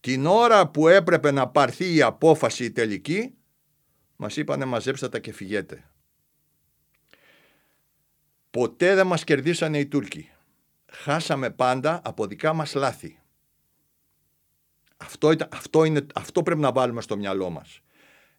την 0.00 0.26
ώρα 0.26 0.68
που 0.68 0.88
έπρεπε 0.88 1.30
να 1.30 1.48
πάρθει 1.48 1.94
η 1.94 2.02
απόφαση 2.02 2.64
η 2.64 2.70
τελική, 2.70 3.34
μας 4.16 4.36
είπανε 4.36 4.64
μαζέψτε 4.64 5.08
τα 5.08 5.18
και 5.18 5.32
φυγέτε. 5.32 5.90
Ποτέ 8.50 8.94
δεν 8.94 9.06
μας 9.06 9.24
κερδίσανε 9.24 9.78
οι 9.78 9.86
Τούρκοι. 9.86 10.30
Χάσαμε 10.86 11.50
πάντα 11.50 12.00
από 12.04 12.26
δικά 12.26 12.52
μας 12.52 12.74
λάθη. 12.74 13.20
Αυτό, 14.96 15.30
ήταν, 15.30 15.48
αυτό, 15.52 15.84
είναι, 15.84 16.06
αυτό 16.14 16.42
πρέπει 16.42 16.60
να 16.60 16.72
βάλουμε 16.72 17.00
στο 17.00 17.16
μυαλό 17.16 17.50
μας. 17.50 17.80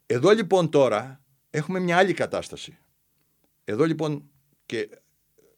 Εδώ 0.06 0.32
λοιπόν 0.32 0.70
τώρα 0.70 1.24
έχουμε 1.50 1.80
μια 1.80 1.98
άλλη 1.98 2.14
κατάσταση. 2.14 2.78
Εδώ 3.64 3.86
λοιπόν 3.86 4.30
και 4.66 4.90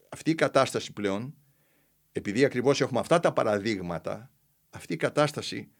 αυτή 0.08 0.30
η 0.30 0.34
κατάσταση 0.34 0.92
πλέον, 0.92 1.34
επειδή 2.12 2.44
ακριβώς 2.44 2.80
έχουμε 2.80 3.00
αυτά 3.00 3.20
τα 3.20 3.32
παραδείγματα, 3.32 4.30
αυτή 4.70 4.92
η 4.92 4.96
κατάσταση 4.96 5.70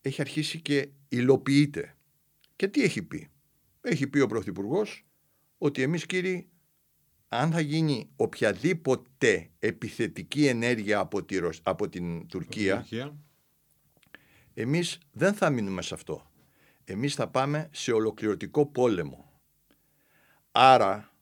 έχει 0.00 0.20
αρχίσει 0.20 0.60
και 0.60 0.88
υλοποιείται. 1.08 1.96
Και 2.56 2.68
τι 2.68 2.82
έχει 2.82 3.02
πει; 3.02 3.28
Έχει 3.80 4.06
πει 4.06 4.18
ο 4.20 4.26
Πρωθυπουργός 4.26 5.06
ότι 5.58 5.82
εμείς 5.82 6.06
κύριοι, 6.06 6.48
αν 7.28 7.50
θα 7.52 7.60
γίνει 7.60 8.10
οποιαδήποτε 8.16 9.50
επιθετική 9.58 10.46
ενέργεια 10.46 10.98
από, 10.98 11.24
τη, 11.24 11.38
Ρωσ- 11.38 11.68
από 11.68 11.88
την 11.88 12.26
Τουρκία, 12.26 12.76
Τουρκία. 12.76 13.16
εμείς 14.54 14.98
δεν 15.12 15.34
θα 15.34 15.50
μείνουμε 15.50 15.82
σε 15.82 15.94
αυτό. 15.94 16.30
Εμείς 16.88 17.14
θα 17.14 17.28
πάμε 17.28 17.68
σε 17.72 17.92
ολοκληρωτικό 17.92 18.66
πόλεμο. 18.66 19.40
Άρα, 20.52 21.12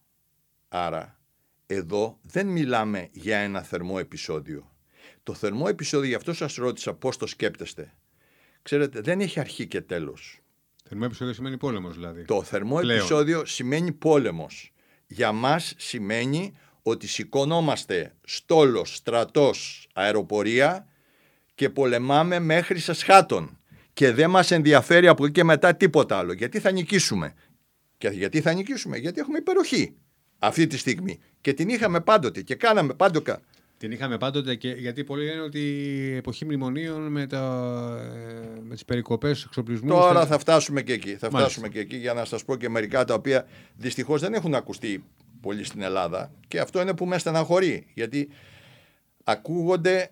άρα, 0.69 1.19
εδώ 1.67 2.19
δεν 2.23 2.47
μιλάμε 2.47 3.09
για 3.13 3.39
ένα 3.39 3.63
θερμό 3.63 3.97
επεισόδιο. 3.99 4.75
Το 5.23 5.35
θερμό 5.35 5.65
επεισόδιο, 5.69 6.09
γι' 6.09 6.15
αυτό 6.15 6.33
σας 6.33 6.55
ρώτησα 6.55 6.95
πώς 6.95 7.17
το 7.17 7.27
σκέπτεστε. 7.27 7.95
Ξέρετε, 8.63 9.01
δεν 9.01 9.21
έχει 9.21 9.41
αρχή 9.41 9.67
και 9.67 9.81
τέλος. 9.81 10.41
Θερμό 10.85 11.03
επεισόδιο 11.07 11.35
σημαίνει 11.35 11.57
πόλεμος 11.57 11.95
δηλαδή. 11.95 12.25
Το 12.25 12.43
θερμό 12.43 12.79
Πλέον. 12.79 12.99
επεισόδιο 12.99 13.45
σημαίνει 13.45 13.93
πόλεμος. 13.93 14.73
Για 15.07 15.33
μας 15.33 15.75
σημαίνει 15.77 16.57
ότι 16.83 17.07
σηκωνόμαστε 17.07 18.15
στόλος, 18.25 18.97
στρατός, 18.97 19.89
αεροπορία 19.95 20.89
και 21.55 21.71
πολεμάμε 21.71 22.39
μέχρι 22.39 22.79
σε 22.79 22.93
σχάτων. 22.93 23.59
Και 23.95 24.13
δεν 24.13 24.31
μας 24.31 24.51
ενδιαφέρει 24.51 25.09
από 25.09 25.25
εκεί 25.25 25.33
και 25.33 25.45
μετά 25.45 25.75
τίποτα 25.75 26.19
άλλο. 26.19 26.33
Γιατί 26.33 26.59
θα 26.61 26.71
νικήσουμε; 26.71 27.33
Και 27.99 28.09
γιατί 28.09 28.41
θα 28.41 28.53
νικήσουμε; 28.53 28.97
Γιατί 28.97 29.21
έχουμε 29.21 29.39
υπεροχή 29.39 29.95
αυτή 30.39 30.67
τη 30.67 30.77
στιγμή. 30.77 31.19
Και 31.41 31.53
την 31.53 31.69
είχαμε 31.69 32.01
πάντοτε 32.01 32.43
και 32.43 32.55
κάναμε 32.55 32.95
πάντοτε. 32.95 33.39
Την 33.79 33.93
είχαμε 33.93 34.19
πάντοτε 34.19 34.55
και 34.55 34.69
γιατί 34.71 35.05
πολλοί 35.05 35.25
λένε 35.25 35.41
ότι 35.41 35.59
η 35.61 36.15
εποχή 36.17 36.45
μνημονίων 36.45 37.03
με, 37.13 37.27
τα, 37.27 37.39
ε, 38.03 38.61
με 38.63 38.75
τις 38.75 38.85
περικοπές 38.85 39.33
τους 39.33 39.45
εξοπλισμούς... 39.45 39.91
Τώρα 39.91 40.11
στα- 40.11 40.27
θα 40.27 40.39
φτάσουμε 40.39 40.83
και 40.83 40.93
εκεί. 40.93 41.09
Θα 41.17 41.19
Μάλιστα. 41.31 41.39
φτάσουμε 41.39 41.69
και 41.69 41.79
εκεί 41.79 41.97
για 41.97 42.13
να 42.15 42.25
σας 42.25 42.45
πω 42.45 42.57
και 42.57 42.69
μερικά 42.69 43.05
τα 43.05 43.15
οποία 43.15 43.47
δυστυχώς 43.77 44.21
δεν 44.21 44.35
έχουν 44.35 44.55
ακουστεί 44.55 45.05
πολύ 45.41 45.65
στην 45.65 45.83
Ελλάδα 45.83 46.33
και 46.49 46.61
αυτό 46.61 46.81
είναι 46.81 46.95
που 46.95 47.07
με 47.07 47.19
στεναχωρεί 47.19 47.87
γιατί 47.95 48.29
ακούγονται 49.25 50.11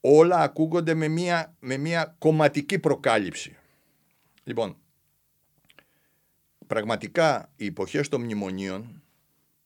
όλα 0.00 0.36
ακούγονται 0.40 0.94
με 0.94 1.08
μια, 1.08 1.56
με 1.60 1.76
μια 1.76 2.16
κομματική 2.18 2.78
προκάλυψη. 2.78 3.56
Λοιπόν, 4.44 4.76
πραγματικά 6.66 7.52
οι 7.56 7.66
εποχές 7.66 8.08
των 8.08 8.20
μνημονίων 8.20 9.02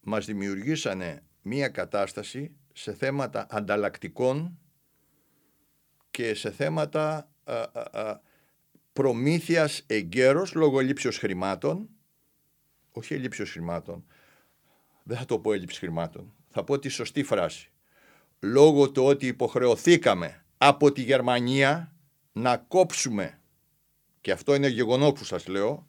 μας 0.01 0.27
δημιουργήσανε 0.27 1.23
μια 1.43 1.69
κατάσταση 1.69 2.57
σε 2.73 2.95
θέματα 2.95 3.47
ανταλλακτικών 3.51 4.59
και 6.11 6.35
σε 6.35 6.51
θέματα 6.51 7.31
α, 7.45 7.55
α, 7.55 8.01
α, 8.01 8.21
προμήθειας 8.93 9.83
εγκαίρως 9.87 10.55
λόγω 10.55 10.81
λήψεως 10.81 11.19
χρημάτων. 11.19 11.89
Όχι 12.93 13.15
λήψεως 13.15 13.51
χρημάτων. 13.51 14.05
Δεν 15.03 15.17
θα 15.17 15.25
το 15.25 15.39
πω 15.39 15.53
έλλειψη 15.53 15.79
χρημάτων. 15.79 16.35
Θα 16.49 16.65
πω 16.65 16.79
τη 16.79 16.89
σωστή 16.89 17.23
φράση 17.23 17.72
λόγω 18.43 18.91
του 18.91 19.05
ότι 19.05 19.27
υποχρεωθήκαμε 19.27 20.45
από 20.59 20.93
τη 20.93 21.03
Γερμανία 21.03 21.93
να 22.33 22.57
κόψουμε 22.57 23.41
και 24.21 24.33
αυτό 24.33 24.55
είναι 24.55 24.69
γεγονός 24.69 25.13
που 25.13 25.25
σας 25.25 25.47
λέω 25.47 25.89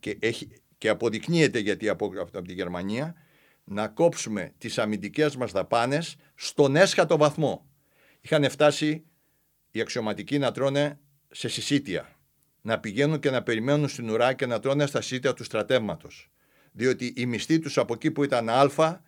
και, 0.00 0.16
έχει, 0.20 0.46
και 0.46 0.60
και 0.86 0.92
αποδεικνύεται 0.92 1.58
γιατί 1.58 1.88
από, 1.88 2.12
από 2.18 2.42
τη 2.42 2.52
Γερμανία 2.52 3.14
να 3.64 3.88
κόψουμε 3.88 4.52
τις 4.58 4.78
αμυντικές 4.78 5.36
μας 5.36 5.52
δαπάνες 5.52 6.16
στον 6.34 6.76
έσχατο 6.76 7.16
βαθμό. 7.16 7.66
Είχαν 8.20 8.50
φτάσει 8.50 9.04
οι 9.70 9.80
αξιωματικοί 9.80 10.38
να 10.38 10.52
τρώνε 10.52 10.98
σε 11.30 11.48
συσίτια. 11.48 12.16
Να 12.60 12.80
πηγαίνουν 12.80 13.18
και 13.18 13.30
να 13.30 13.42
περιμένουν 13.42 13.88
στην 13.88 14.10
ουρά 14.10 14.32
και 14.32 14.46
να 14.46 14.60
τρώνε 14.60 14.86
στα 14.86 15.00
συσίτια 15.00 15.34
του 15.34 15.44
στρατεύματος. 15.44 16.30
Διότι 16.72 17.12
οι 17.16 17.26
μισθοί 17.26 17.58
τους 17.58 17.78
από 17.78 17.94
εκεί 17.94 18.10
που 18.10 18.24
ήταν 18.24 18.48
α 18.48 19.00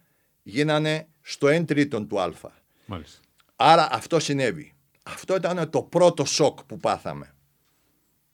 γίνανε 0.42 1.08
στο 1.20 1.48
1 1.48 1.66
τρίτον 1.66 2.08
του 2.08 2.20
α. 2.20 2.32
Μάλιστα. 2.90 3.20
Άρα 3.56 3.88
αυτό 3.92 4.20
συνέβη. 4.20 4.72
Αυτό 5.02 5.34
ήταν 5.34 5.70
το 5.70 5.82
πρώτο 5.82 6.24
σοκ 6.24 6.64
που 6.64 6.76
πάθαμε. 6.76 7.34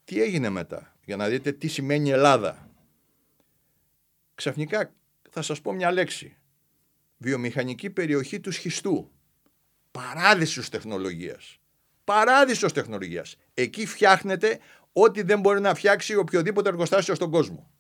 Τι 0.05 0.23
έγινε 0.23 0.49
μετά, 0.49 0.97
για 1.05 1.17
να 1.17 1.29
δείτε 1.29 1.53
τι 1.53 1.69
σημαίνει 1.69 2.11
Ελλάδα. 2.11 2.71
Ξαφνικά 4.35 4.93
θα 5.31 5.43
σας 5.43 5.61
πω 5.61 5.73
μια 5.73 5.93
λέξη. 5.93 6.37
Βιομηχανική 7.17 7.91
περιοχή 7.91 8.41
του 8.41 8.51
σχιστού. 8.51 9.11
Παράδεισος 9.91 10.69
τεχνολογίας. 10.69 11.59
Παράδεισος 12.05 12.73
τεχνολογίας. 12.73 13.37
Εκεί 13.55 13.87
φτιάχνεται 13.87 14.59
ό,τι 14.93 15.23
δεν 15.23 15.41
μπορεί 15.41 15.61
να 15.61 15.75
φτιάξει 15.75 16.15
οποιοδήποτε 16.15 16.69
εργοστάσιο 16.69 17.15
στον 17.15 17.31
κόσμο. 17.31 17.71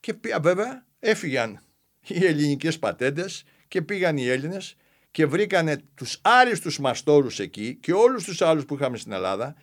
Και 0.00 0.14
βέβαια 0.40 0.86
έφυγαν 0.98 1.60
οι 2.06 2.24
ελληνικές 2.24 2.78
πατέντες 2.78 3.44
και 3.68 3.82
πήγαν 3.82 4.16
οι 4.16 4.26
Έλληνες 4.26 4.76
και 5.12 5.26
βρήκανε 5.26 5.76
τους 5.94 6.18
άριστους 6.22 6.78
μαστόρους 6.78 7.38
εκεί 7.38 7.74
και 7.74 7.92
όλους 7.92 8.24
τους 8.24 8.42
άλλους 8.42 8.64
που 8.64 8.74
είχαμε 8.74 8.96
στην 8.96 9.12
Ελλάδα 9.12 9.54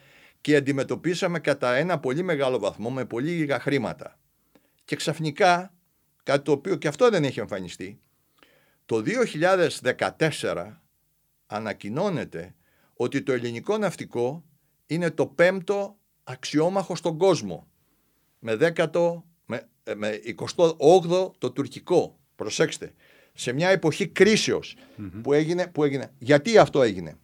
και 0.41 0.55
αντιμετωπίσαμε 0.55 1.39
κατά 1.39 1.75
ένα 1.75 1.99
πολύ 1.99 2.23
μεγάλο 2.23 2.59
βαθμό 2.59 2.89
με 2.89 3.05
πολύ 3.05 3.31
λίγα 3.31 3.59
χρήματα. 3.59 4.19
Και 4.85 4.95
ξαφνικά, 4.95 5.73
κάτι 6.23 6.43
το 6.43 6.51
οποίο 6.51 6.75
και 6.75 6.87
αυτό 6.87 7.09
δεν 7.09 7.23
έχει 7.23 7.39
εμφανιστεί, 7.39 7.99
το 8.85 9.03
2014 10.39 10.81
ανακοινώνεται 11.45 12.55
ότι 12.93 13.21
το 13.21 13.31
ελληνικό 13.31 13.77
ναυτικό 13.77 14.43
είναι 14.85 15.11
το 15.11 15.27
πέμπτο 15.27 15.97
αξιόμαχο 16.23 16.95
στον 16.95 17.17
κόσμο 17.17 17.67
με, 18.39 18.55
δέκατο, 18.55 19.25
με, 19.45 19.69
ε, 19.83 19.93
με 19.93 20.19
28ο 20.37 21.31
το 21.37 21.51
τουρκικό. 21.51 22.19
Προσέξτε, 22.35 22.93
σε 23.39 23.53
μια 23.53 23.69
εποχή 23.69 24.11
που, 25.21 25.33
έγινε, 25.33 25.67
που 25.67 25.83
έγινε. 25.83 26.11
Γιατί 26.17 26.57
αυτό 26.57 26.81
έγινε; 26.81 27.17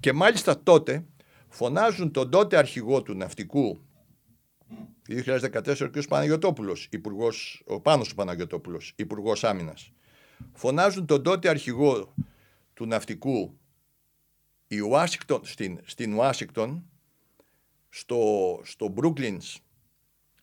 Και 0.00 0.12
μάλιστα 0.12 0.62
τότε 0.62 1.04
φωνάζουν 1.48 2.10
τον 2.10 2.30
τότε 2.30 2.56
αρχηγό 2.56 3.02
του 3.02 3.14
ναυτικού 3.14 3.80
2014 5.08 5.76
ο 5.80 5.88
κ. 5.88 6.02
Παναγιωτόπουλος, 6.08 6.88
υπουργός, 6.90 7.62
ο 7.66 7.80
Πάνος 7.80 8.14
Παναγιωτόπουλος, 8.14 8.92
υπουργός 8.96 9.44
άμυνας. 9.44 9.92
Φωνάζουν 10.52 11.06
τον 11.06 11.22
τότε 11.22 11.48
αρχηγό 11.48 12.14
του 12.74 12.86
ναυτικού 12.86 13.58
η 14.66 14.78
στην, 15.42 15.80
στην 15.84 16.14
Ουάσιγκτον 16.14 16.84
στο, 17.88 18.60
στο 18.64 18.94
Brooklyns 18.96 19.56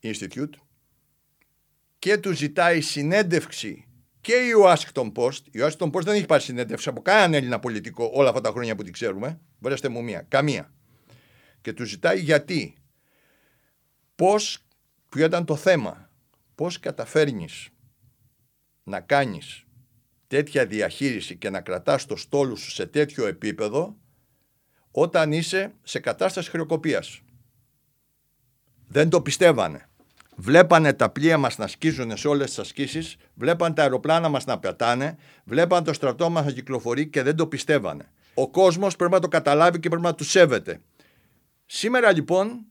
Institute 0.02 0.54
και 2.00 2.18
του 2.18 2.32
ζητάει 2.34 2.82
συνέντευξη 2.82 3.89
και 4.22 4.34
η 4.34 4.52
Washington 4.64 5.12
Post. 5.14 5.40
Η 5.52 5.60
Washington 5.62 5.92
Post 5.92 6.02
δεν 6.04 6.16
έχει 6.16 6.26
πάρει 6.26 6.42
συνέντευξη 6.42 6.90
από 6.90 7.02
κανέναν 7.02 7.34
Έλληνα 7.34 7.60
πολιτικό 7.60 8.12
όλα 8.14 8.30
αυτά 8.30 8.42
τα 8.42 8.52
χρόνια 8.52 8.76
που 8.76 8.84
την 8.84 8.94
ξέρουμε. 8.94 9.40
Βρέστε 9.60 9.90
μου 9.90 10.04
μία. 10.04 10.22
Καμία. 10.28 10.74
Και 11.62 11.74
τους 11.74 11.90
ζητάει 11.90 12.20
γιατί. 12.20 12.74
Πώς, 14.16 14.66
ποιο 15.10 15.26
ήταν 15.26 15.46
το 15.46 15.56
θέμα. 15.56 16.10
Πώς 16.56 16.80
καταφέρνεις 16.80 17.70
να 18.84 19.00
κάνεις 19.00 19.64
τέτοια 20.28 20.66
διαχείριση 20.66 21.38
και 21.38 21.50
να 21.50 21.62
κρατάς 21.62 22.06
το 22.06 22.16
στόλο 22.16 22.56
σου 22.56 22.72
σε 22.72 22.86
τέτοιο 22.86 23.26
επίπεδο 23.26 23.98
όταν 24.92 25.32
είσαι 25.32 25.74
σε 25.84 26.00
κατάσταση 26.00 26.50
χρεοκοπίας. 26.50 27.22
Δεν 28.88 29.10
το 29.10 29.22
πιστεύανε. 29.22 29.89
Βλέπανε 30.42 30.94
τα 30.94 31.10
πλοία 31.10 31.38
μας 31.38 31.58
να 31.58 31.68
σκίζουν 31.68 32.18
σε 32.18 32.28
όλες 32.28 32.48
τις 32.48 32.60
ασκήσεις, 32.60 33.16
βλέπανε 33.34 33.74
τα 33.74 33.82
αεροπλάνα 33.82 34.30
μας 34.30 34.46
να 34.46 34.60
πετάνε, 34.60 35.18
βλέπανε 35.44 35.86
το 35.86 35.94
στρατό 35.94 36.30
μας 36.30 36.46
να 36.46 36.52
κυκλοφορεί 36.52 37.08
και 37.08 37.24
δεν 37.24 37.36
το 37.36 37.48
πιστεύανε. 37.48 38.12
Ο 38.34 38.50
κόσμος 38.50 38.96
πρέπει 38.96 39.12
να 39.12 39.20
το 39.20 39.28
καταλάβει 39.28 39.80
και 39.80 39.90
πρέπει 39.90 40.04
να 40.04 40.16
του 40.16 40.24
σέβεται. 40.24 40.82
Σήμερα 41.66 42.12
λοιπόν, 42.12 42.66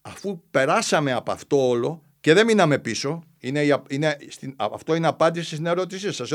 αφού 0.00 0.42
περάσαμε 0.50 1.12
από 1.12 1.32
αυτό 1.32 1.68
όλο 1.68 2.02
και 2.20 2.34
δεν 2.34 2.46
μείναμε 2.46 2.78
πίσω, 2.78 3.22
είναι, 3.38 3.82
είναι, 3.88 4.16
αυτό 4.56 4.94
είναι 4.94 5.06
απάντηση 5.06 5.54
στην 5.54 5.66
ερώτησή 5.66 6.12
σας. 6.12 6.28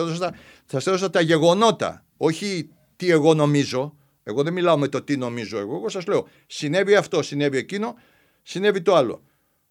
Σας 0.65 0.88
έδωσα, 0.88 1.10
τα 1.10 1.21
γεγονότα, 1.21 2.06
όχι 2.17 2.69
τι 2.95 3.10
εγώ 3.10 3.34
νομίζω. 3.34 3.95
Εγώ 4.23 4.43
δεν 4.43 4.54
μιλάω 4.54 4.78
με 4.78 4.88
το 4.88 5.02
τι 5.02 5.17
νομίζω 5.17 5.58
εγώ. 5.60 5.76
Εγώ 5.76 5.89
σας 5.89 6.06
λέω, 6.06 6.28
συνέβη 6.47 6.95
αυτό, 6.95 7.21
συνέβη 7.21 7.58
εκείνο, 7.58 7.95
συνέβη 8.41 8.82
το 8.82 8.95
άλλο. 8.95 9.23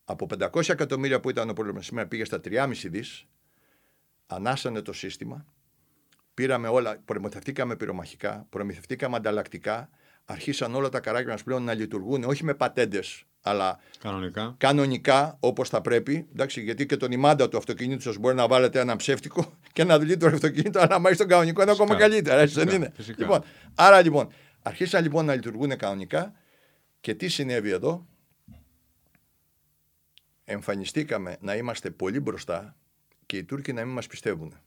Από 0.05 0.27
500 0.39 0.69
εκατομμύρια 0.69 1.21
που 1.21 1.31
ήταν 1.31 1.49
ο 1.49 1.53
πρόβλημα 1.53 1.83
σήμερα 1.83 2.09
πήγε 2.09 2.25
στα 2.25 2.41
3,5 2.45 2.73
δις, 2.85 3.27
ανάσανε 4.27 4.81
το 4.81 4.93
σύστημα, 4.93 5.47
πήραμε 6.35 6.69
όλα, 6.69 6.99
προμηθευτήκαμε 7.05 7.77
πυρομαχικά, 7.77 8.47
προμηθευτήκαμε 8.51 9.17
ανταλλακτικά, 9.17 9.89
αρχίσαν 10.25 10.75
όλα 10.75 10.89
τα 10.89 11.01
καράκια 11.01 11.33
μας 11.33 11.43
πλέον 11.43 11.63
να 11.63 11.75
λειτουργούν 11.75 12.25
όχι 12.25 12.45
με 12.45 12.55
πατέντες, 12.55 13.25
αλλά 13.43 13.79
κανονικά, 13.99 14.55
κανονικά 14.59 15.37
όπως 15.41 15.69
θα 15.69 15.81
πρέπει. 15.81 16.29
Εντάξει, 16.33 16.63
γιατί 16.63 16.87
και 16.87 16.97
τον 16.97 17.13
ημάντα 17.13 17.49
του 17.49 17.57
αυτοκινήτου 17.57 18.03
σας 18.03 18.17
μπορεί 18.17 18.35
να 18.35 18.47
βάλετε 18.47 18.81
ένα 18.81 18.97
ψεύτικο 18.97 19.53
και 19.73 19.83
ένα 19.83 20.17
το 20.17 20.27
αυτοκίνητο, 20.27 20.81
αλλά 20.81 20.99
να 20.99 21.17
τον 21.17 21.29
κανονικό 21.29 21.63
είναι 21.63 21.71
ακόμα 21.71 21.97
καλύτερα. 21.97 22.41
Έτσι 22.41 22.65
δεν 22.65 22.75
είναι. 22.75 22.93
Λοιπόν, 23.17 23.45
άρα 23.75 24.03
λοιπόν, 24.03 24.33
αρχίσαν 24.63 25.03
λοιπόν 25.03 25.25
να 25.25 25.35
λειτουργούν 25.35 25.77
κανονικά 25.77 26.33
και 27.01 27.15
τι 27.15 27.29
συνέβη 27.29 27.71
εδώ; 27.71 28.07
Εμφανιστήκαμε 30.45 31.37
να 31.41 31.57
είμαστε 31.57 31.91
πολύ 31.91 32.21
μπροστά 32.21 32.77
και 33.27 33.37
οι 33.37 33.45
Τούρκοι 33.45 33.73
να 33.73 33.85
μην 33.85 33.95
μας 33.95 34.07
πιστεύουν. 34.07 34.61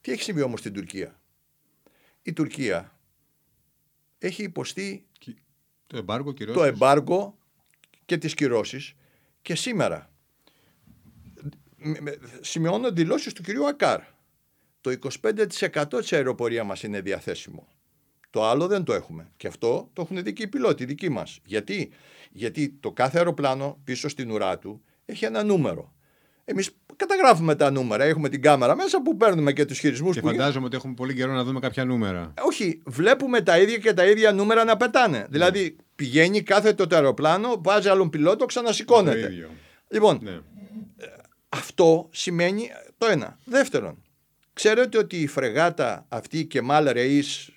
Τι 0.00 0.12
έχει 0.12 0.22
συμβεί 0.22 0.42
όμως 0.42 0.60
στην 0.60 0.72
Τουρκία; 0.72 1.20
Η 2.22 2.32
Τουρκία 2.32 2.98
έχει 4.18 4.42
υποστεί 4.42 5.06
το 5.86 5.96
εμπάργο, 5.96 6.32
το 6.32 6.64
εμπάργο 6.64 7.38
και 8.04 8.18
τις 8.18 8.34
κυρώσεις 8.34 8.94
και 9.42 9.54
σήμερα 9.54 10.10
σημειώνω 12.40 12.92
δηλώσεις 12.92 13.32
του 13.32 13.42
κυρίου 13.42 13.66
Ακάρ. 13.66 14.00
Το 14.80 14.90
25% 14.90 15.98
της 15.98 16.12
αεροπορία 16.12 16.64
μας 16.64 16.82
είναι 16.82 17.00
διαθέσιμο. 17.00 17.68
Το 18.30 18.44
άλλο 18.44 18.66
δεν 18.66 18.84
το 18.84 18.92
έχουμε. 18.92 19.32
Και 19.36 19.46
αυτό 19.46 19.90
το 19.92 20.02
έχουν 20.02 20.22
δει 20.22 20.32
και 20.32 20.42
οι 20.42 20.48
πιλότοι 20.48 20.84
δικοί 20.84 21.08
μας. 21.08 21.40
Γιατί; 21.44 21.92
Γιατί 22.30 22.70
το 22.80 22.92
κάθε 22.92 23.18
αεροπλάνο 23.18 23.80
πίσω 23.84 24.08
στην 24.08 24.30
ουρά 24.30 24.58
του 24.58 24.84
έχει 25.04 25.24
ένα 25.24 25.42
νούμερο. 25.42 25.94
Εμείς 26.44 26.70
καταγράφουμε 26.96 27.54
τα 27.54 27.70
νούμερα, 27.70 28.04
έχουμε 28.04 28.28
την 28.28 28.42
κάμερα 28.42 28.76
μέσα 28.76 29.02
που 29.02 29.16
παίρνουμε 29.16 29.52
και 29.52 29.64
τους 29.64 29.78
χειρισμούς 29.78 30.14
και 30.14 30.20
που. 30.20 30.26
φαντάζομαι 30.26 30.66
ότι 30.66 30.76
έχουμε 30.76 30.94
πολύ 30.94 31.14
καιρό 31.14 31.32
να 31.32 31.44
δούμε 31.44 31.60
κάποια 31.60 31.84
νούμερα. 31.84 32.34
Όχι, 32.40 32.82
βλέπουμε 32.86 33.40
τα 33.40 33.58
ίδια 33.58 33.78
και 33.78 33.92
τα 33.92 34.06
ίδια 34.06 34.32
νούμερα 34.32 34.64
να 34.64 34.76
πετάνε. 34.76 35.18
Ναι. 35.18 35.24
Δηλαδή 35.28 35.76
πηγαίνει 35.94 36.42
κάθε 36.42 36.72
το 36.72 36.86
αεροπλάνο, 36.90 37.60
βάζει 37.62 37.88
άλλον 37.88 38.10
πιλότο, 38.10 38.44
ξανασηκώνεται. 38.44 39.20
Το 39.20 39.48
Λοιπόν, 39.88 40.18
ναι. 40.22 40.38
αυτό 41.48 42.08
σημαίνει 42.12 42.70
το 42.98 43.06
ένα. 43.06 43.38
Δεύτερον, 43.44 44.02
ξέρετε 44.52 44.98
ότι 44.98 45.16
η 45.20 45.26
φρεγάτα 45.26 46.06
αυτή 46.08 46.38
η 46.38 46.44
Κεμάλ 46.44 46.88
Ρεΐς 46.90 47.48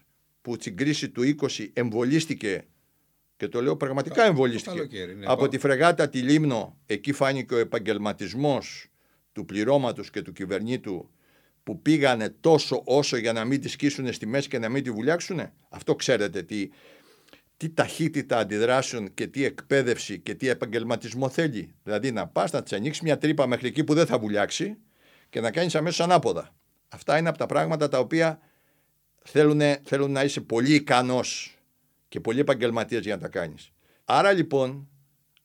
που 0.42 0.56
στην 0.60 0.78
κρίση 0.78 1.10
του 1.10 1.36
20 1.42 1.68
εμβολίστηκε 1.74 2.66
και 3.38 3.48
το 3.48 3.62
λέω 3.62 3.76
πραγματικά 3.76 4.24
εμβολίστηκε. 4.24 5.06
Ναι, 5.18 5.26
Από 5.26 5.48
τη 5.48 5.58
φρεγάτα 5.58 6.10
τη 6.10 6.22
Λίμνο, 6.22 6.78
εκεί 6.86 7.12
φάνηκε 7.12 7.54
ο 7.54 7.58
επαγγελματισμός 7.58 8.88
του 9.32 9.46
πληρώματος 9.46 10.10
και 10.10 10.22
του 10.22 10.32
κυβερνήτου 10.32 11.10
που 11.64 11.82
πήγανε 11.82 12.30
τόσο 12.30 12.82
όσο 12.86 13.18
για 13.18 13.34
να 13.34 13.46
μην 13.46 13.62
τη 13.62 13.70
σκίσουν 13.70 14.14
στη 14.14 14.26
μέση 14.26 14.48
και 14.48 14.60
να 14.60 14.70
μην 14.70 14.84
τη 14.84 14.92
βουλιάξουν. 14.92 15.42
Αυτό 15.70 15.96
ξέρετε 15.96 16.42
τι, 16.42 16.70
τι 17.58 17.70
ταχύτητα 17.70 18.38
αντιδράσεων 18.38 19.14
και 19.14 19.28
τι 19.28 19.44
εκπαίδευση 19.44 20.20
και 20.20 20.36
τι 20.36 20.50
επαγγελματισμό 20.50 21.30
θέλει. 21.30 21.74
Δηλαδή 21.84 22.12
να 22.12 22.28
πας 22.28 22.52
να 22.52 22.64
της 22.64 22.74
ανοίξεις 22.74 23.02
μια 23.02 23.18
τρύπα 23.18 23.48
μέχρι 23.48 23.68
εκεί 23.68 23.84
που 23.84 23.94
δεν 23.94 24.06
θα 24.06 24.20
βουλιάξει 24.20 24.78
και 25.30 25.42
να 25.42 25.52
κάνεις 25.52 25.76
αμέσως 25.76 26.00
ανάποδα. 26.00 26.56
Αυτά 26.88 27.18
είναι 27.18 27.30
από 27.30 27.38
τα 27.38 27.46
πράγματα 27.46 27.90
τα 27.90 28.00
οποία 28.00 28.40
θέλουν, 29.24 29.62
θέλουν 29.84 30.12
να 30.12 30.24
είσαι 30.24 30.42
πολύ 30.42 30.74
ικανός 30.74 31.57
και 32.18 32.24
πολύ 32.24 32.40
επαγγελματία 32.40 33.00
για 33.00 33.16
να 33.16 33.22
τα 33.22 33.28
κάνεις. 33.28 33.72
Άρα 34.06 34.32
λοιπόν, 34.32 34.90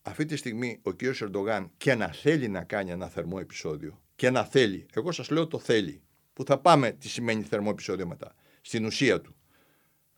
αυτή 0.03 0.25
τη 0.25 0.37
στιγμή 0.37 0.79
ο 0.83 0.93
κύριος 0.93 1.23
Ερντογάν 1.23 1.71
και 1.77 1.95
να 1.95 2.13
θέλει 2.13 2.49
να 2.49 2.65
κάνει 2.65 2.91
ένα 2.91 3.09
θερμό 3.09 3.37
επεισόδιο 3.41 4.03
και 4.17 4.31
να 4.31 4.45
θέλει, 4.45 4.87
εγώ 4.93 5.13
σας 5.13 5.31
λέω 5.31 5.47
το 5.47 5.59
θέλει, 5.59 6.03
που 6.33 6.45
θα 6.45 6.59
πάμε 6.59 6.91
τι 6.91 7.09
σημαίνει 7.09 7.43
θερμό 7.43 7.69
επεισόδιο 7.73 8.07
μετά, 8.07 8.35
στην 8.61 8.85
ουσία 8.85 9.21
του. 9.21 9.35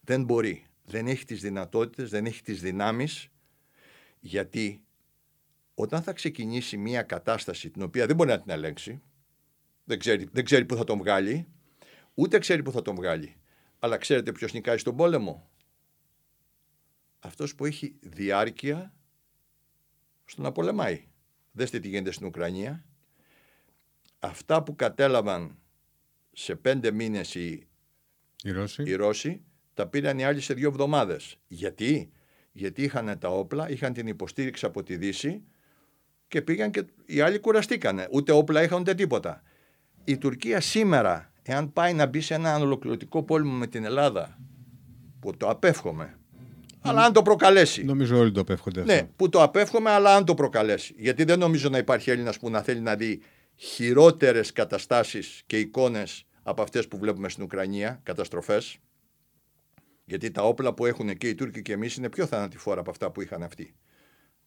Δεν 0.01 0.25
μπορεί. 0.25 0.67
Δεν 0.85 1.07
έχει 1.07 1.25
τις 1.25 1.41
δυνατότητες, 1.41 2.11
δεν 2.11 2.27
έχει 2.27 2.43
τις 2.43 2.61
δυνάμεις, 2.61 3.29
γιατί 4.21 4.83
όταν 5.75 6.03
θα 6.03 6.13
ξεκινήσει 6.13 6.77
μια 6.77 7.03
κατάσταση 7.03 7.71
την 7.71 7.83
οποία 7.83 8.07
δεν 8.07 8.17
μπορεί 8.17 8.31
να 8.31 8.41
την 8.41 8.51
ελέγξει, 8.51 9.03
δεν 9.85 9.99
ξέρει, 9.99 10.29
δεν 10.33 10.45
ξέρει 10.45 10.65
που 10.65 10.77
θα 10.77 10.85
τον 10.85 10.99
βγάλει, 10.99 11.47
ούτε 12.15 12.39
ξέρει 12.39 12.63
που 12.63 12.73
θα 12.73 12.83
τον 12.83 12.95
βγάλει. 12.95 13.37
Αλλά 13.79 13.97
ξέρετε 13.97 14.33
ποιος 14.33 14.53
νικάει 14.53 14.79
στον 14.79 14.97
πόλεμο; 14.97 15.49
Αυτός 17.25 17.55
που 17.55 17.65
έχει 17.65 17.97
διάρκεια 18.01 18.93
στο 20.25 20.43
να 20.43 20.53
πολεμάει. 20.53 21.05
Δέστε 21.53 21.79
τι 21.81 21.89
γίνεται 21.89 22.11
στην 22.11 22.27
Ουκρανία. 22.27 22.85
Αυτά 24.19 24.63
που 24.63 24.77
κατέλαβαν 24.77 25.59
σε 26.33 26.55
πέντε 26.55 26.91
μήνες 26.91 27.35
οι, 27.35 27.69
Οι 28.43 28.51
Ρώσοι. 28.51 28.83
οι 28.83 28.95
Ρώσοι, 28.95 29.43
τα 29.75 29.87
πήραν 29.87 30.19
οι 30.19 30.25
άλλοι 30.25 30.41
σε 30.41 30.55
δύο 30.55 30.69
εβδομάδες. 30.69 31.39
Γιατί; 31.47 32.13
Γιατί 32.53 32.83
είχαν 32.83 33.19
τα 33.19 33.29
όπλα, 33.29 33.71
είχαν 33.71 33.93
την 33.93 34.07
υποστήριξη 34.07 34.67
από 34.67 34.83
τη 34.83 34.97
Δύση 34.97 35.43
και 36.29 36.43
πήγαν 36.43 36.71
και 36.71 36.85
οι 37.07 37.21
άλλοι 37.21 37.39
κουραστήκανε. 37.39 38.09
Ούτε 38.11 38.33
όπλα 38.33 38.63
είχαν 38.63 38.81
ούτε 38.81 38.95
τίποτα. 38.95 39.43
Η 40.05 40.19
Τουρκία 40.19 40.61
σήμερα, 40.61 41.33
εάν 41.43 41.73
πάει 41.73 41.95
να 41.95 42.07
μπει 42.07 42.21
σε 42.21 42.35
ένα 42.35 42.57
ολοκληρωτικό 42.59 43.23
πόλεμο 43.23 43.53
με 43.53 43.67
την 43.67 43.85
Ελλάδα, 43.85 44.39
που 45.21 45.37
το 45.37 45.49
απέφχομαι, 45.49 46.19
αλλά 46.85 47.05
αν 47.05 47.13
το 47.13 47.23
προκαλέσει. 47.23 47.85
Νομίζω 47.85 48.19
όλοι 48.19 48.33
το 48.33 48.41
απέφχονται 48.41 48.81
αυτό. 48.81 48.93
Ναι, 48.93 49.03
που 49.17 49.29
το 49.29 49.43
απέφχομαι, 49.43 49.91
αλλά 49.91 50.15
αν 50.15 50.25
το 50.25 50.35
προκαλέσει. 50.35 50.95
Γιατί 50.99 51.25
δεν 51.25 51.39
νομίζω 51.39 51.69
να 51.69 51.79
υπάρχει 51.79 52.11
Έλληνας 52.11 52.39
που 52.39 52.51
να 52.51 52.63
θέλει 52.63 52.81
να 52.81 52.97
δει 52.97 53.23
χειρότερες 53.57 54.53
καταστάσεις 54.53 55.43
και 55.47 55.59
εικόνες 55.59 56.27
από 56.43 56.63
αυτές 56.63 56.89
που 56.89 56.99
βλέπουμε 56.99 57.29
στην 57.29 57.45
Ουκρανία, 57.45 58.01
καταστροφές. 58.03 58.79
Γιατί 60.05 60.31
τα 60.31 60.43
όπλα 60.43 60.75
που 60.75 60.87
έχουν 60.87 61.17
και 61.17 61.29
οι 61.29 61.35
Τούρκοι 61.35 61.63
και 61.63 61.73
εμείς 61.73 61.97
είναι 61.97 62.09
πιο 62.09 62.27
θανατηφόρα 62.27 62.81
από 62.81 62.91
αυτά 62.91 63.11
που 63.11 63.23
είχαν 63.23 63.43
αυτοί. 63.43 63.75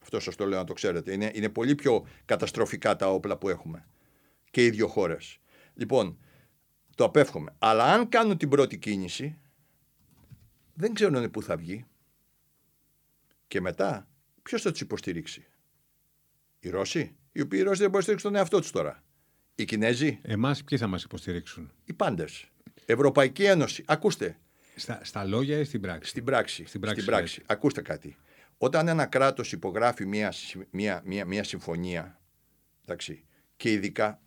Αυτό 0.02 0.20
σας 0.20 0.36
το 0.36 0.46
λέω 0.46 0.58
να 0.58 0.64
το 0.64 0.74
ξέρετε. 0.74 1.14
Είναι, 1.14 1.32
είναι 1.34 1.50
πολύ 1.50 1.76
πιο 1.76 2.06
καταστροφικά 2.26 2.96
τα 2.96 3.08
όπλα 3.08 3.38
που 3.38 3.50
έχουμε. 3.50 3.86
Και 4.52 4.66
οι 4.66 4.70
δύο 4.70 4.88
χώρες. 4.88 5.40
Λοιπόν, 5.74 6.18
το 6.96 7.04
απέφχομαι. 7.04 7.54
Αλλά 7.60 7.84
αν 7.84 8.10
κάνουν 8.10 8.38
την 8.38 8.50
πρώτη 8.50 8.78
κίνηση, 8.78 9.38
δεν 10.74 10.94
ξέρουν 10.94 11.32
πού 11.32 11.42
θα 11.42 11.58
βγει. 11.58 11.86
Και 13.48 13.62
μετά, 13.62 14.08
ποιος 14.44 14.62
θα 14.62 14.72
τους 14.72 14.82
υποστηρίξει; 14.82 15.46
Οι 16.60 16.70
Ρώσοι, 16.70 17.16
οι 17.32 17.42
οποίοι 17.42 17.60
οι 17.62 17.64
Ρώσοι 17.64 17.82
δεν 17.82 17.90
μπορούν 17.90 17.96
να 17.96 18.02
στηρίξουν 18.02 18.32
τον 18.32 18.40
εαυτό 18.40 18.60
τους 18.60 18.72
τώρα. 18.72 19.04
Οι 19.56 19.66
Κινέζοι, 19.66 20.20
Εμάς 20.22 20.64
ποιοι 20.64 20.78
θα 20.78 20.88
μας 20.88 21.04
υποστηρίξουν; 21.04 21.72
οι 21.84 21.94
πάντες. 21.94 22.52
Ευρωπαϊκή 22.86 23.44
Ένωση. 23.44 23.84
Ακούστε, 23.88 24.40
Στα, 24.76 25.00
στα 25.04 25.26
λόγια 25.26 25.60
ή 25.60 25.64
στην 25.64 25.82
πράξη; 25.82 26.10
στην 26.10 26.24
πράξη. 26.24 26.66
Στην 26.66 27.06
πράξη, 27.06 27.42
Ακούστε 27.46 27.82
κάτι. 27.82 28.18
Όταν 28.58 28.88
ένα 28.88 29.06
κράτος 29.06 29.52
υπογράφει 29.52 30.06
μια, 30.06 30.32
συμ- 30.32 30.68
μια, 30.72 31.02
μια, 31.06 31.26
μια 31.26 31.44
συμφωνία, 31.44 32.20
εντάξει, 32.84 33.26
και 33.56 33.72
ειδικά, 33.72 34.22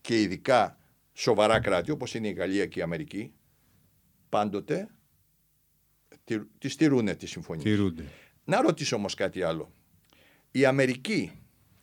και 0.00 0.20
ειδικά 0.20 0.78
σοβαρά 1.12 1.60
κράτη, 1.60 1.90
όπως 1.90 2.14
είναι 2.14 2.28
η 2.28 2.32
Γαλλία 2.32 2.66
και 2.66 2.78
η 2.78 2.82
Αμερική, 2.82 3.32
πάντοτε 4.28 4.88
τη, 6.26 6.44
τη 6.58 6.68
στηρούνε 6.68 7.14
τη 7.14 7.26
συμφωνία. 7.26 7.64
Τηρούνται. 7.64 8.04
Να 8.44 8.60
ρωτήσω 8.60 8.96
όμως 8.96 9.14
κάτι 9.14 9.42
άλλο. 9.42 9.72
Η 10.50 10.64
Αμερική, 10.64 11.32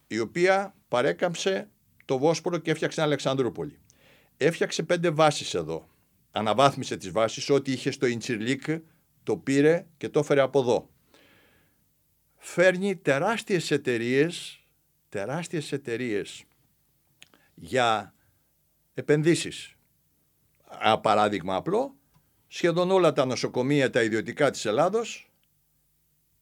η 0.08 0.20
οποία 0.20 0.76
παρέκαμψε 0.88 1.70
το 2.06 2.18
Βόσπορο 2.18 2.58
και 2.58 2.72
έφτιαξε 2.72 2.96
την 2.96 3.06
Αλεξανδρούπολη, 3.06 3.80
έφτιαξε 4.38 4.84
πέντε 4.84 5.10
βάσεις 5.10 5.54
εδώ. 5.54 5.88
Αναβάθμισε 6.32 6.98
τις 6.98 7.12
βάσεις, 7.12 7.50
ό,τι 7.50 7.72
είχε 7.72 7.92
στο 7.92 8.06
Ιντσιρλίκ 8.06 8.64
το 9.24 9.38
πήρε 9.38 9.88
και 9.98 10.10
το 10.10 10.20
έφερε 10.20 10.42
από 10.42 10.60
εδώ. 10.60 10.90
Φέρνει 12.38 12.96
τεράστιες 12.96 13.72
εταιρείες, 13.72 14.60
τεράστιες 15.10 15.72
εταιρείες 15.72 16.44
για 17.54 18.14
επενδύσεις. 18.94 19.76
Ένα 20.82 21.00
παράδειγμα 21.00 21.56
απλό, 21.56 21.96
σχεδόν 22.56 22.92
όλα 22.92 23.14
τα 23.14 23.26
νοσοκομεία 23.26 23.90
τα 23.90 24.04
ιδιωτικά 24.04 24.50
της 24.52 24.66
Ελλάδος 24.66 25.32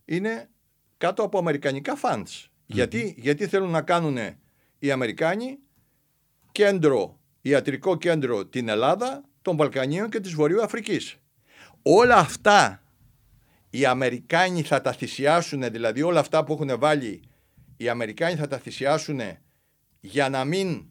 είναι 0.06 0.50
κάτω 0.98 1.24
από 1.24 1.38
αμερικανικά 1.38 2.00
funds. 2.02 2.46
Γιατί, 2.66 3.16
γιατί 3.18 3.48
θέλουν 3.48 3.70
να 3.70 3.82
κάνουν 3.82 4.18
οι 4.80 4.92
Αμερικάνοι 4.92 5.60
κέντρο, 6.52 7.20
ιατρικό 7.42 7.98
κέντρο 7.98 8.46
την 8.46 8.70
Ελλάδα, 8.70 9.24
των 9.42 9.56
Βαλκανίων 9.56 10.10
και 10.10 10.20
της 10.20 10.34
Βορείου 10.34 10.64
Αφρικής. 10.64 11.18
Όλα 11.82 12.16
αυτά 12.16 12.84
οι 13.70 13.86
Αμερικάνοι 13.86 14.62
θα 14.62 14.82
τα 14.82 14.92
θυσιάσουν, 14.92 15.72
δηλαδή 15.72 16.02
όλα 16.02 16.20
αυτά 16.20 16.44
που 16.44 16.54
έχουν 16.54 16.80
βάλει 16.80 17.22
οι 17.78 17.90
Αμερικάνοι 17.90 18.36
θα 18.36 18.48
τα 18.48 18.58
θυσιάσουν 18.58 19.20
για 20.00 20.30
να 20.30 20.46
μην 20.46 20.86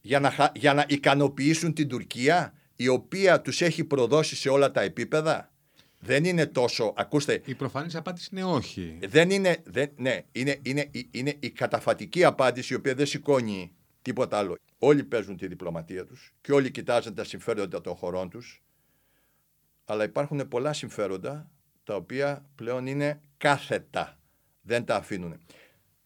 για 0.00 0.20
να, 0.20 0.30
χα- 0.30 0.52
για 0.54 0.74
να 0.74 0.84
ικανοποιήσουν 0.88 1.72
την 1.72 1.88
Τουρκία; 1.88 2.54
Η 2.82 2.88
οποία 2.88 3.40
τους 3.40 3.60
έχει 3.60 3.84
προδώσει 3.84 4.36
σε 4.36 4.48
όλα 4.48 4.70
τα 4.70 4.80
επίπεδα; 4.80 5.52
Δεν 5.98 6.24
είναι 6.24 6.46
τόσο, 6.46 6.92
ακούστε, 6.96 7.42
Η 7.44 7.54
προφανής 7.54 7.94
απάντηση 7.94 8.28
είναι 8.32 8.44
όχι. 8.44 8.98
δεν 9.08 9.30
είναι, 9.30 9.56
δεν, 9.64 9.90
ναι, 9.96 10.20
είναι, 10.32 10.58
είναι, 10.62 10.90
είναι 11.10 11.36
η 11.40 11.50
καταφατική 11.50 12.24
απάντηση 12.24 12.72
η 12.72 12.76
οποία 12.76 12.94
δεν 12.94 13.06
σηκώνει 13.06 13.72
τίποτα 14.02 14.38
άλλο. 14.38 14.56
Όλοι 14.78 15.04
παίζουν 15.04 15.36
τη 15.36 15.46
διπλωματία 15.46 16.04
τους 16.06 16.34
και 16.40 16.52
όλοι 16.52 16.70
κοιτάζουν 16.70 17.14
τα 17.14 17.24
συμφέροντα 17.24 17.80
των 17.80 17.94
χωρών 17.94 18.30
τους 18.30 18.62
αλλά 19.84 20.04
υπάρχουν 20.04 20.48
πολλά 20.48 20.72
συμφέροντα 20.72 21.50
τα 21.84 21.94
οποία 21.94 22.50
πλέον 22.54 22.86
είναι 22.86 23.20
κάθετα. 23.36 24.18
Δεν 24.62 24.84
τα 24.84 24.96
αφήνουν. 24.96 25.40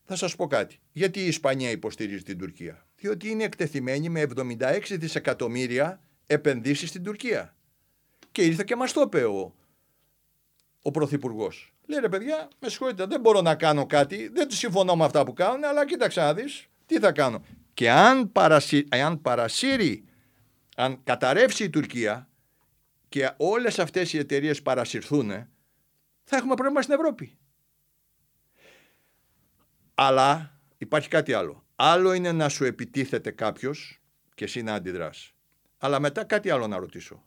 Θα 0.04 0.16
σας 0.16 0.36
πω 0.36 0.46
κάτι. 0.46 0.78
Γιατί 0.92 1.20
η 1.20 1.26
Ισπανία 1.26 1.70
υποστηρίζει 1.70 2.22
την 2.22 2.38
Τουρκία; 2.38 2.86
Διότι 2.96 3.28
είναι 3.28 3.44
εκτεθειμένη 3.44 4.08
με 4.08 4.26
76 4.36 4.80
δισεκατομμύρια 4.90 6.03
επενδύσεις 6.26 6.88
στην 6.88 7.02
Τουρκία. 7.02 7.56
Και 8.32 8.42
ήρθε 8.42 8.64
και 8.64 8.76
μας 8.76 8.92
το 8.92 9.00
είπε 9.00 9.24
ο, 9.24 9.54
ο 10.82 10.90
Πρωθυπουργός. 10.90 11.74
Λέει 11.86 12.00
ρε 12.00 12.08
παιδιά, 12.08 12.48
με 12.60 12.68
συγχωρείτε, 12.68 13.06
δεν 13.06 13.20
μπορώ 13.20 13.40
να 13.40 13.54
κάνω 13.54 13.86
κάτι, 13.86 14.28
δεν 14.28 14.48
του 14.48 14.54
συμφωνώ 14.54 14.96
με 14.96 15.04
αυτά 15.04 15.24
που 15.24 15.32
κάνουν, 15.32 15.64
αλλά 15.64 15.86
κοίταξε 15.86 16.20
να 16.20 16.34
δεις, 16.34 16.68
τι 16.86 16.98
θα 16.98 17.12
κάνω. 17.12 17.44
Και 17.74 17.90
αν, 17.90 18.32
παρασύ, 18.32 18.86
αν 18.90 19.22
παρασύρει, 19.22 20.04
αν 20.76 21.02
καταρρεύσει 21.04 21.64
η 21.64 21.70
Τουρκία 21.70 22.28
και 23.08 23.32
όλες 23.36 23.78
αυτές 23.78 24.12
οι 24.12 24.18
εταιρείες 24.18 24.62
παρασυρθούν, 24.62 25.30
θα 26.24 26.36
έχουμε 26.36 26.54
πρόβλημα 26.54 26.82
στην 26.82 26.94
Ευρώπη. 26.94 27.38
Αλλά 29.94 30.60
υπάρχει 30.78 31.08
κάτι 31.08 31.32
άλλο. 31.32 31.64
Άλλο 31.76 32.12
είναι 32.12 32.32
να 32.32 32.48
σου 32.48 32.64
επιτίθεται 32.64 33.30
κάποιος 33.30 34.00
και 34.34 34.44
εσύ 34.44 34.62
να 34.62 34.74
αντιδράς. 34.74 35.33
Αλλά 35.84 36.00
μετά 36.00 36.24
κάτι 36.24 36.50
άλλο 36.50 36.66
να 36.66 36.76
ρωτήσω. 36.78 37.24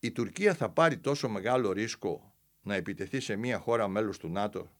Η 0.00 0.10
Τουρκία 0.10 0.54
θα 0.54 0.68
πάρει 0.70 0.98
τόσο 0.98 1.28
μεγάλο 1.28 1.72
ρίσκο 1.72 2.34
να 2.62 2.74
επιτεθεί 2.74 3.20
σε 3.20 3.36
μια 3.36 3.58
χώρα 3.58 3.88
μέλος 3.88 4.18
του 4.18 4.28
ΝΑΤΟ 4.28 4.70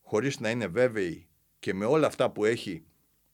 χωρίς 0.00 0.40
να 0.40 0.50
είναι 0.50 0.66
βέβαιη 0.66 1.28
και 1.58 1.74
με 1.74 1.84
όλα 1.84 2.06
αυτά 2.06 2.30
που 2.30 2.44
έχει 2.44 2.84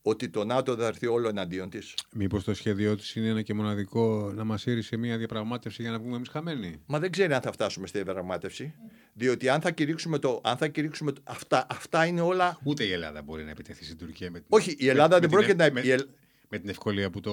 ότι 0.02 0.28
το 0.28 0.44
ΝΑΤΟ 0.44 0.72
δεν 0.74 0.82
θα 0.82 0.86
έρθει 0.88 1.06
όλο 1.06 1.28
εναντίον 1.28 1.70
της; 1.70 1.94
Μήπως 2.12 2.44
το 2.44 2.54
σχέδιό 2.54 2.96
της 2.96 3.14
είναι 3.14 3.28
ένα 3.28 3.42
και 3.42 3.54
μοναδικό 3.54 4.32
να 4.34 4.44
μας 4.44 4.60
σύρει 4.60 4.82
σε 4.82 4.96
μια 4.96 5.16
διαπραγμάτευση 5.18 5.82
για 5.82 5.90
να 5.90 5.98
βγούμε 5.98 6.16
εμείς 6.16 6.28
χαμένοι; 6.28 6.80
Μα 6.86 6.98
δεν 6.98 7.10
ξέρει 7.10 7.32
αν 7.34 7.40
θα 7.40 7.52
φτάσουμε 7.52 7.86
στη 7.86 8.02
διαπραγμάτευση. 8.02 8.74
Διότι 9.12 9.48
αν 9.48 9.60
θα 9.60 9.70
κηρύξουμε 9.70 10.18
το. 10.18 10.40
Αν 10.44 10.56
θα 10.56 10.68
κηρύξουμε 10.68 11.12
το 11.12 11.20
αυτά, 11.24 11.66
αυτά 11.70 12.06
είναι 12.06 12.20
όλα. 12.20 12.58
Ούτε 12.62 12.84
η 12.84 12.92
Ελλάδα 12.92 13.22
μπορεί 13.22 13.44
να 13.44 13.50
επιτεθεί 13.50 13.84
στην 13.84 13.96
Τουρκία 13.98 14.30
με 14.30 14.38
την. 14.38 14.46
Όχι, 14.50 14.76
η 14.78 14.88
Ελλάδα 14.88 15.18
δεν 15.18 15.28
την- 15.28 15.38
πρόκειται 15.38 15.64
να- 15.66 15.72
Με, 15.72 15.80
η 15.80 15.90
Ελ- 15.90 16.08
με 16.54 16.60
την 16.60 16.68
ευκολία 16.68 17.10
που 17.10 17.20
το 17.20 17.32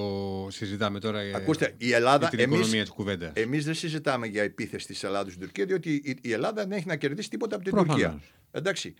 συζητάμε 0.50 1.00
τώρα. 1.00 1.20
ε, 1.20 1.32
Ακούστε, 1.34 1.74
η 1.76 1.92
Ελλάδα. 1.92 2.28
την 2.28 2.38
Εμείς, 2.38 2.56
οικονομία 2.58 2.84
τη 2.84 2.90
κουβέντα. 2.90 3.32
Εμείς 3.34 3.64
δεν 3.64 3.74
συζητάμε 3.74 4.26
για 4.26 4.42
επίθεση 4.42 4.86
της 4.86 5.02
Ελλάδα 5.04 5.28
στην 5.30 5.40
Τουρκία, 5.42 5.64
διότι 5.64 5.94
η, 6.04 6.18
η 6.22 6.32
Ελλάδα 6.32 6.62
δεν 6.62 6.72
έχει 6.72 6.86
να 6.86 6.96
κερδίσει 6.96 7.28
τίποτα 7.30 7.54
από 7.54 7.64
την 7.64 7.72
Προφανώς. 7.72 8.00
Τουρκία. 8.02 8.20
Εντάξει. 8.50 8.94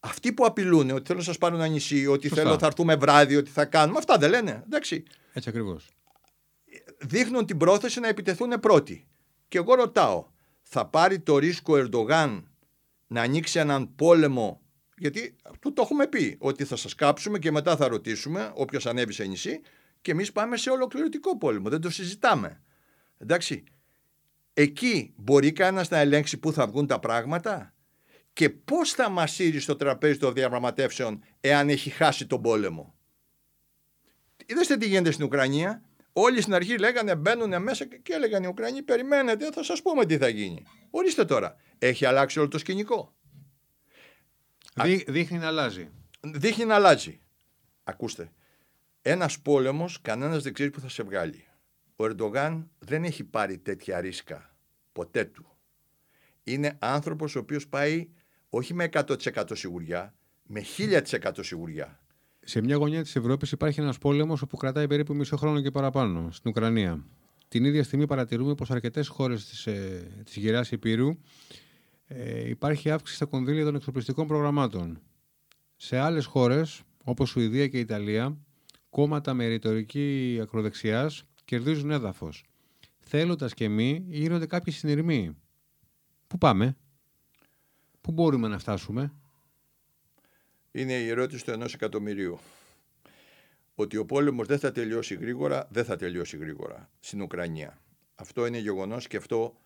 Αυτοί 0.00 0.32
που 0.32 0.44
απειλούν 0.44 0.90
ότι 0.90 1.02
θέλουν 1.06 1.20
να 1.20 1.26
σας 1.26 1.38
πάρουν 1.38 1.58
ένα 1.58 1.68
νησί, 1.68 2.06
ότι 2.06 2.28
Σωστά. 2.28 2.42
θέλω 2.42 2.58
θα 2.58 2.66
έρθουμε 2.66 2.94
βράδυ, 2.96 3.36
ότι 3.36 3.50
θα 3.50 3.64
κάνουμε. 3.64 3.98
Αυτά 3.98 4.18
δεν 4.18 4.30
λένε. 4.30 4.62
Εντάξει. 4.64 5.02
Έτσι 5.32 5.48
ακριβώς. 5.48 5.88
Δείχνουν 6.98 7.46
την 7.46 7.56
πρόθεση 7.56 8.00
να 8.00 8.08
επιτεθούν 8.08 8.60
πρώτοι. 8.60 9.06
Και 9.48 9.58
εγώ 9.58 9.74
ρωτάω, 9.74 10.26
θα 10.62 10.86
πάρει 10.86 11.18
το 11.18 11.38
ρίσκο 11.38 11.74
ο 11.74 11.76
Ερντογάν 11.76 12.50
να 13.06 13.20
ανοίξει 13.22 13.58
έναν 13.58 13.94
πόλεμο. 13.94 14.60
Γιατί 14.98 15.36
του 15.60 15.72
το 15.72 15.82
έχουμε 15.82 16.06
πει, 16.06 16.36
ότι 16.40 16.64
θα 16.64 16.76
σας 16.76 16.94
κάψουμε 16.94 17.38
και 17.38 17.50
μετά 17.50 17.76
θα 17.76 17.88
ρωτήσουμε 17.88 18.52
όποιος 18.54 18.86
ανέβει 18.86 19.12
σε 19.12 19.24
νησί 19.24 19.60
και 20.00 20.10
εμείς 20.10 20.32
πάμε 20.32 20.56
σε 20.56 20.70
ολοκληρωτικό 20.70 21.38
πόλεμο. 21.38 21.68
Δεν 21.68 21.80
το 21.80 21.90
συζητάμε. 21.90 22.62
Εντάξει. 23.18 23.64
Εκεί 24.54 25.12
μπορεί 25.16 25.52
κανένας 25.52 25.88
να 25.88 25.98
ελέγξει 25.98 26.36
πού 26.38 26.52
θα 26.52 26.66
βγουν 26.66 26.86
τα 26.86 26.98
πράγματα 26.98 27.74
και 28.32 28.50
πώς 28.50 28.92
θα 28.92 29.08
μασείρει 29.08 29.60
στο 29.60 29.76
τραπέζι 29.76 30.18
των 30.18 30.32
διαπραγματεύσεων 30.34 31.22
εάν 31.40 31.68
έχει 31.68 31.90
χάσει 31.90 32.26
τον 32.26 32.42
πόλεμο. 32.42 32.94
Είδατε 34.46 34.76
τι 34.76 34.86
γίνεται 34.86 35.10
στην 35.10 35.24
Ουκρανία. 35.24 35.82
Όλοι 36.12 36.40
στην 36.40 36.54
αρχή 36.54 36.78
λέγανε 36.78 37.14
μπαίνουν 37.16 37.62
μέσα 37.62 37.84
και- 37.84 37.96
και 37.96 38.12
έλεγαν 38.12 38.42
οι 38.42 38.46
Ουκρανοί 38.46 38.82
περιμένετε 38.82 39.50
θα 39.52 39.62
σας 39.62 39.82
πούμε 39.82 40.06
τι 40.06 40.16
θα 40.18 40.28
γίνει. 40.28 40.62
Ορίστε 40.90 41.24
τώρα. 41.24 41.56
Έχει 41.78 42.04
αλλάξει 42.04 42.38
όλο 42.38 42.48
το 42.48 42.58
σκηνικό. 42.58 43.14
Δεί, 44.82 45.04
δείχνει 45.08 45.38
να 45.38 45.46
αλλάζει. 45.46 45.88
Δείχνει 46.20 46.64
να 46.64 46.74
αλλάζει. 46.74 47.20
Ακούστε. 47.84 48.32
Ένας 49.02 49.40
πόλεμος 49.40 50.00
κανένας 50.00 50.42
δεν 50.42 50.52
ξέρει 50.52 50.70
που 50.70 50.80
θα 50.80 50.88
σε 50.88 51.02
βγάλει. 51.02 51.44
Ο 51.96 52.04
Ερντογάν 52.04 52.70
δεν 52.78 53.04
έχει 53.04 53.24
πάρει 53.24 53.58
τέτοια 53.58 54.00
ρίσκα 54.00 54.56
ποτέ 54.92 55.24
του. 55.24 55.46
Είναι 56.42 56.76
άνθρωπος 56.78 57.36
ο 57.36 57.38
οποίος 57.38 57.68
πάει 57.68 58.08
όχι 58.48 58.74
με 58.74 58.88
100% 58.92 59.44
σιγουριά, 59.52 60.14
με 60.42 60.62
1000% 60.76 61.30
σιγουριά. 61.40 62.00
Σε 62.40 62.60
μια 62.60 62.76
γωνιά 62.76 63.02
της 63.02 63.16
Ευρώπης 63.16 63.52
υπάρχει 63.52 63.80
ένας 63.80 63.98
πόλεμος 63.98 64.42
όπου 64.42 64.56
κρατάει 64.56 64.86
περίπου 64.86 65.14
μισό 65.14 65.36
χρόνο 65.36 65.60
και 65.60 65.70
παραπάνω, 65.70 66.30
στην 66.30 66.50
Ουκρανία. 66.50 67.04
Την 67.48 67.64
ίδια 67.64 67.82
στιγμή 67.82 68.06
παρατηρούμε 68.06 68.54
πως 68.54 68.70
αρκετές 68.70 69.08
χώρες 69.08 69.46
της, 69.46 69.66
ε, 69.66 70.10
της 70.24 70.36
Γεράς 70.36 70.70
Υπήρου 70.70 71.18
ε, 72.06 72.48
υπάρχει 72.48 72.90
αύξηση 72.90 73.16
στα 73.16 73.26
κονδύλια 73.26 73.64
των 73.64 73.74
εξοπλιστικών 73.74 74.26
προγραμμάτων. 74.26 75.00
Σε 75.76 75.98
άλλες 75.98 76.24
χώρες, 76.24 76.82
όπως 77.04 77.28
Σουηδία 77.28 77.68
και 77.68 77.78
Ιταλία, 77.78 78.36
κόμματα 78.90 79.34
με 79.34 79.46
ρητορική 79.46 80.38
ακροδεξιάς 80.42 81.24
κερδίζουν 81.44 81.90
έδαφος. 81.90 82.44
Θέλοντας 82.98 83.54
και 83.54 83.68
μη, 83.68 84.04
γίνονται 84.08 84.46
κάποιοι 84.46 84.72
συνειρμοί. 84.72 85.36
Πού 86.26 86.38
πάμε; 86.38 86.76
Πού 88.00 88.12
μπορούμε 88.12 88.48
να 88.48 88.58
φτάσουμε; 88.58 89.12
Είναι 90.70 90.92
η 90.92 91.08
ερώτηση 91.08 91.44
του 91.44 91.50
ενός 91.50 91.74
εκατομμυρίου. 91.74 92.38
Ότι 93.74 93.96
ο 93.96 94.04
πόλεμος 94.04 94.46
δεν 94.46 94.58
θα 94.58 94.72
τελειώσει 94.72 95.14
γρήγορα, 95.14 95.68
δεν 95.70 95.84
θα 95.84 95.96
τελειώσει 95.96 96.36
γρήγορα 96.36 96.90
στην 97.00 97.22
Ουκρανία. 97.22 97.80
Αυτό 98.14 98.46
είναι 98.46 98.58
γεγονός 98.58 99.06
και 99.06 99.16
αυτό 99.16 99.56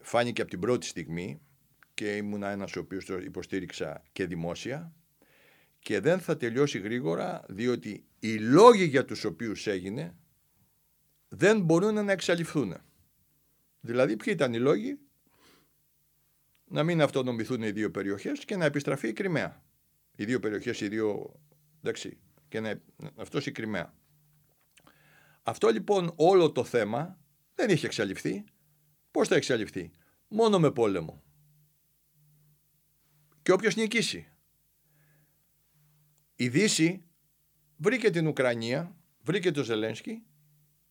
φάνηκε 0.00 0.40
από 0.40 0.50
την 0.50 0.60
πρώτη 0.60 0.86
στιγμή 0.86 1.40
και 1.96 2.16
ήμουν 2.16 2.42
ένας 2.42 2.76
ο 2.76 2.80
οποίος 2.80 3.04
το 3.04 3.18
υποστήριξα 3.18 4.02
και 4.12 4.26
δημόσια 4.26 4.94
και 5.78 6.00
δεν 6.00 6.20
θα 6.20 6.36
τελειώσει 6.36 6.78
γρήγορα 6.78 7.44
διότι 7.48 8.04
οι 8.18 8.38
λόγοι 8.38 8.84
για 8.84 9.04
τους 9.04 9.24
οποίους 9.24 9.66
έγινε 9.66 10.16
δεν 11.28 11.60
μπορούν 11.60 12.04
να 12.04 12.12
εξαλειφθούν. 12.12 12.76
Δηλαδή 13.80 14.16
ποιοι 14.16 14.32
ήταν 14.36 14.54
οι 14.54 14.58
λόγοι; 14.58 14.98
Να 16.64 16.82
μην 16.82 17.02
αυτονομηθούν 17.02 17.62
οι 17.62 17.70
δύο 17.70 17.90
περιοχές 17.90 18.44
και 18.44 18.56
να 18.56 18.64
επιστραφεί 18.64 19.08
η 19.08 19.12
Κρυμαία. 19.12 19.64
Οι 20.16 20.24
δύο 20.24 20.40
περιοχές, 20.40 20.80
οι 20.80 20.88
δύο, 20.88 21.40
εντάξει, 21.82 22.18
και 22.48 22.60
να, 22.60 22.80
αυτός 23.16 23.46
η 23.46 23.52
Κρυμαία. 23.52 23.94
Αυτό 25.42 25.68
λοιπόν 25.68 26.12
όλο 26.16 26.52
το 26.52 26.64
θέμα 26.64 27.18
δεν 27.54 27.70
είχε 27.70 27.86
εξαλειφθεί. 27.86 28.44
Πώς 29.10 29.28
θα 29.28 29.34
εξαλειφθεί; 29.34 29.90
Μόνο 30.28 30.58
με 30.58 30.70
πόλεμο. 30.70 31.25
Και 33.46 33.52
όποιος 33.52 33.76
νικήσει. 33.76 34.28
Η 36.36 36.48
Δύση 36.48 37.04
βρήκε 37.76 38.10
την 38.10 38.26
Ουκρανία, 38.26 38.96
βρήκε 39.22 39.50
τον 39.50 39.64
Ζελένσκι 39.64 40.22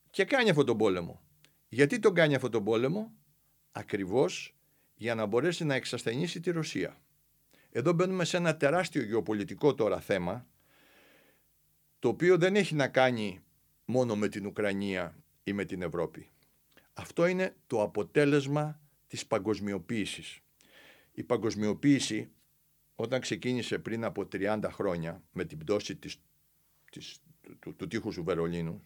και 0.10 0.26
κάνει 0.26 0.50
αυτόν 0.50 0.66
τον 0.66 0.78
πόλεμο. 0.78 1.22
Γιατί 1.68 2.00
τον 2.00 2.14
κάνει 2.14 2.36
αυτόν 2.36 2.52
τον 2.52 2.64
πόλεμο, 2.64 3.14
ακριβώς 3.72 4.56
για 4.94 5.16
να 5.16 5.26
μπορέσει 5.26 5.64
να 5.66 5.76
εξασθενήσει 5.76 6.40
τη 6.40 6.52
Ρωσία. 6.52 7.02
Εδώ 7.70 7.94
μπαίνουμε 7.94 8.26
σε 8.26 8.38
ένα 8.38 8.58
τεράστιο 8.58 9.04
γεωπολιτικό 9.04 9.74
τώρα 9.74 10.00
θέμα, 10.00 10.48
το 12.00 12.08
οποίο 12.08 12.38
δεν 12.38 12.56
έχει 12.56 12.76
να 12.76 12.88
κάνει 12.88 13.44
μόνο 13.86 14.16
με 14.16 14.28
την 14.28 14.46
Ουκρανία 14.46 15.24
ή 15.44 15.54
με 15.54 15.66
την 15.66 15.82
Ευρώπη. 15.82 16.30
Αυτό 16.94 17.26
είναι 17.26 17.56
το 17.68 17.82
αποτέλεσμα 17.82 18.82
της 19.08 19.26
παγκοσμιοποίησης. 19.26 20.40
Η 21.12 21.24
παγκοσμιοποίηση 21.24 22.30
όταν 22.96 23.22
ξεκίνησε 23.22 23.80
πριν 23.80 24.04
από 24.04 24.28
30 24.32 24.60
χρόνια 24.72 25.24
με 25.32 25.46
την 25.46 25.58
πτώση 25.58 25.96
της, 25.96 26.22
της, 26.92 27.18
του, 27.60 27.76
του 27.76 27.88
τείχους 27.88 28.16
του 28.16 28.24
Βερολίνου 28.24 28.86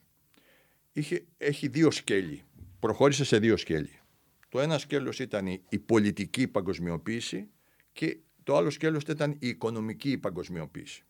είχε, 0.91 1.26
έχει 1.38 1.67
δύο 1.67 1.91
σκέλη. 1.91 2.43
Προχώρησε 2.80 3.24
σε 3.24 3.39
δύο 3.39 3.58
σκέλη. 3.58 4.00
Το 4.50 4.60
ένα 4.60 4.78
σκέλος 4.78 5.19
ήταν 5.19 5.48
η, 5.69 5.80
πολιτική 5.80 6.48
παγκοσμιοποίηση 6.48 7.50
και 7.91 8.19
το 8.43 8.56
άλλο 8.56 8.69
σκέλος 8.69 9.04
ήταν 9.04 9.32
η 9.32 9.48
οικονομική 9.48 10.17
παγκοσμιοποίηση. 10.17 11.04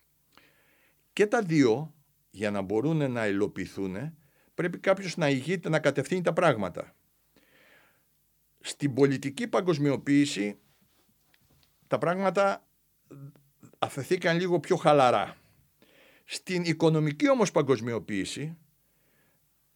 Και 1.13 1.27
τα 1.27 1.41
δύο, 1.41 1.93
για 2.29 2.51
να 2.51 2.61
μπορούν 2.61 3.11
να 3.11 3.27
υλοποιηθούν, 3.27 4.17
πρέπει 4.53 4.77
κάποιος 4.77 5.17
να 5.17 5.29
ηγείται 5.29 5.69
να 5.69 5.79
κατευθύνει 5.79 6.21
τα 6.21 6.33
πράγματα. 6.33 6.95
Στην 8.59 8.93
πολιτική 8.93 9.47
παγκοσμιοποίηση 9.47 10.59
τα 11.87 11.97
πράγματα 11.97 12.68
αφαιθήκαν 13.79 14.39
λίγο 14.39 14.59
πιο 14.59 14.75
χαλαρά. 14.75 15.37
Στην 16.25 16.63
οικονομική 16.63 17.29
όμως 17.29 17.51
παγκοσμιοποίηση, 17.51 18.57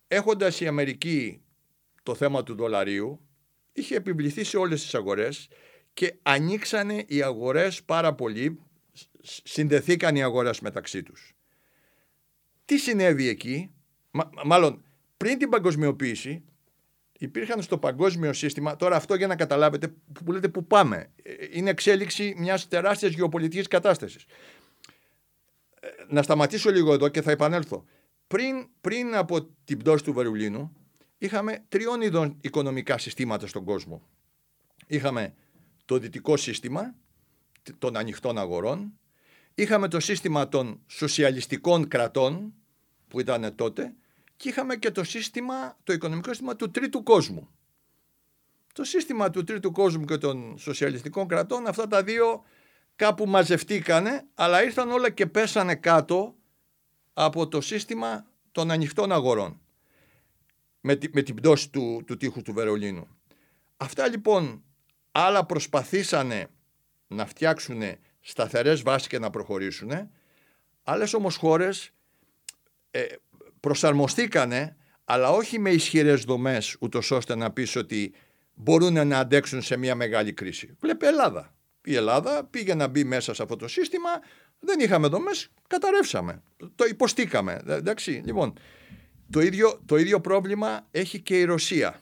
έχοντας 0.07 0.59
η 0.59 0.67
Αμερική 0.67 1.41
το 2.03 2.15
θέμα 2.15 2.43
του 2.43 2.55
δολαρίου, 2.55 3.19
είχε 3.73 3.95
επιβληθεί 3.95 4.43
σε 4.43 4.57
όλες 4.57 4.81
τις 4.81 4.95
αγορές 4.95 5.47
και 5.93 6.15
ανοίξανε 6.21 7.03
οι 7.07 7.21
αγορές 7.21 7.83
πάρα 7.83 8.13
πολύ, 8.13 8.59
συνδεθήκαν 9.43 10.15
οι 10.15 10.23
αγορές 10.23 10.59
μεταξύ 10.59 11.03
τους. 11.03 11.35
Τι 12.65 12.77
συνέβη 12.77 13.27
εκεί, 13.27 13.71
μάλλον 14.45 14.83
πριν 15.17 15.37
την 15.37 15.49
παγκοσμιοποίηση, 15.49 16.43
υπήρχαν 17.23 17.61
στο 17.61 17.77
παγκόσμιο 17.77 18.33
σύστημα, 18.33 18.75
τώρα 18.75 18.95
αυτό 18.95 19.15
για 19.15 19.27
να 19.27 19.35
καταλάβετε 19.35 19.93
που 20.23 20.31
λέτε 20.31 20.47
που 20.47 20.65
πάμε, 20.65 21.09
είναι 21.51 21.69
εξέλιξη 21.69 22.33
μιας 22.37 22.67
τεράστιας 22.67 23.13
γεωπολιτικής 23.13 23.67
κατάστασης. 23.67 24.25
Ε, 25.79 25.87
να 26.07 26.21
σταματήσω 26.21 26.71
λίγο 26.71 26.93
εδώ 26.93 27.07
και 27.07 27.21
θα 27.21 27.31
επανέλθω. 27.31 27.85
Πριν, 28.27 28.67
πριν 28.81 29.15
από 29.15 29.43
την 29.63 29.77
πτώση 29.77 30.03
του 30.03 30.13
Βερολίνου, 30.13 30.75
είχαμε 31.17 31.63
τριών 31.69 32.01
ειδών 32.01 32.37
οικονομικά 32.41 32.97
συστήματα 32.97 33.47
στον 33.47 33.63
κόσμο. 33.63 34.07
Είχαμε 34.87 35.33
το 35.85 35.97
δυτικό 35.97 36.37
σύστημα 36.37 36.95
των 37.77 37.97
ανοιχτών 37.97 38.37
αγορών, 38.37 38.99
είχαμε 39.55 39.87
το 39.87 39.99
σύστημα 39.99 40.49
των 40.49 40.81
σοσιαλιστικών 40.87 41.87
κρατών 41.87 42.53
που 43.07 43.19
ήταν 43.19 43.55
τότε 43.55 43.93
και 44.43 44.49
είχαμε 44.49 44.75
και 44.75 44.91
το 44.91 45.03
σύστημα, 45.03 45.77
το 45.83 45.93
οικονομικό 45.93 46.29
σύστημα 46.29 46.55
του 46.55 46.71
τρίτου 46.71 47.03
κόσμου. 47.03 47.49
Το 48.73 48.83
σύστημα 48.83 49.29
του 49.29 49.43
τρίτου 49.43 49.71
κόσμου 49.71 50.05
και 50.05 50.17
των 50.17 50.57
σοσιαλιστικών 50.57 51.27
κρατών, 51.27 51.67
αυτά 51.67 51.87
τα 51.87 52.03
δύο 52.03 52.43
κάπου 52.95 53.25
μαζευτήκανε, 53.25 54.25
αλλά 54.33 54.63
ήρθαν 54.63 54.91
όλα 54.91 55.09
και 55.09 55.25
πέσανε 55.27 55.75
κάτω 55.75 56.35
από 57.13 57.47
το 57.47 57.61
σύστημα 57.61 58.25
των 58.51 58.71
ανοιχτών 58.71 59.11
αγορών 59.11 59.61
με, 60.81 60.97
με 61.11 61.21
την 61.21 61.35
πτώση 61.35 61.69
του, 61.69 62.03
του 62.07 62.17
τείχους 62.17 62.43
του 62.43 62.53
Βερολίνου. 62.53 63.07
Αυτά 63.77 64.07
λοιπόν 64.07 64.63
άλλα 65.11 65.45
προσπαθήσανε 65.45 66.47
να 67.07 67.25
φτιάξουν 67.25 67.81
σταθερές 68.19 68.81
βάσεις 68.81 69.07
και 69.07 69.19
να 69.19 69.29
προχωρήσουν, 69.29 69.91
άλλες 70.83 71.13
όμως 71.13 71.35
χώρες 71.35 71.91
ε, 72.91 73.05
προσαρμοστήκανε, 73.63 74.75
αλλά 75.03 75.29
όχι 75.29 75.59
με 75.59 75.69
ισχυρές 75.69 76.23
δομές, 76.23 76.75
ούτως 76.79 77.11
ώστε 77.11 77.35
να 77.35 77.51
πεις 77.51 77.75
ότι 77.75 78.13
μπορούν 78.53 79.07
να 79.07 79.19
αντέξουν 79.19 79.61
σε 79.61 79.77
μια 79.77 79.95
μεγάλη 79.95 80.33
κρίση. 80.33 80.75
Βλέπε 80.79 81.07
Ελλάδα. 81.07 81.53
Η 81.83 81.95
Ελλάδα 81.95 82.43
πήγε 82.43 82.75
να 82.75 82.87
μπει 82.87 83.03
μέσα 83.03 83.33
σε 83.33 83.43
αυτό 83.43 83.55
το 83.55 83.67
σύστημα, 83.67 84.09
δεν 84.59 84.79
είχαμε 84.79 85.07
δομές, 85.07 85.49
καταρρεύσαμε. 85.67 86.41
Το 86.75 86.85
υποστήκαμε. 86.85 87.61
Εντάξει, 87.67 88.21
λοιπόν, 88.25 88.53
το 89.29 89.39
ίδιο, 89.39 89.81
το 89.85 89.97
ίδιο 89.97 90.21
πρόβλημα 90.21 90.87
έχει 90.91 91.19
και 91.19 91.39
η 91.39 91.43
Ρωσία. 91.43 92.01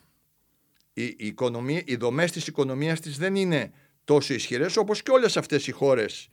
Η, 0.93 1.04
η 1.04 1.15
οικονομία, 1.17 1.82
οι 1.86 1.95
δομές 1.95 2.32
της 2.32 2.47
οικονομίας 2.47 3.00
της 3.00 3.17
δεν 3.17 3.36
είναι 3.36 3.71
τόσο 4.04 4.34
ισχυρές 4.34 4.78
όπως 4.78 5.04
και 5.04 5.12
όλες 5.12 5.38
αυτές 5.38 5.67
οι 5.67 5.71
χώρες, 5.71 6.30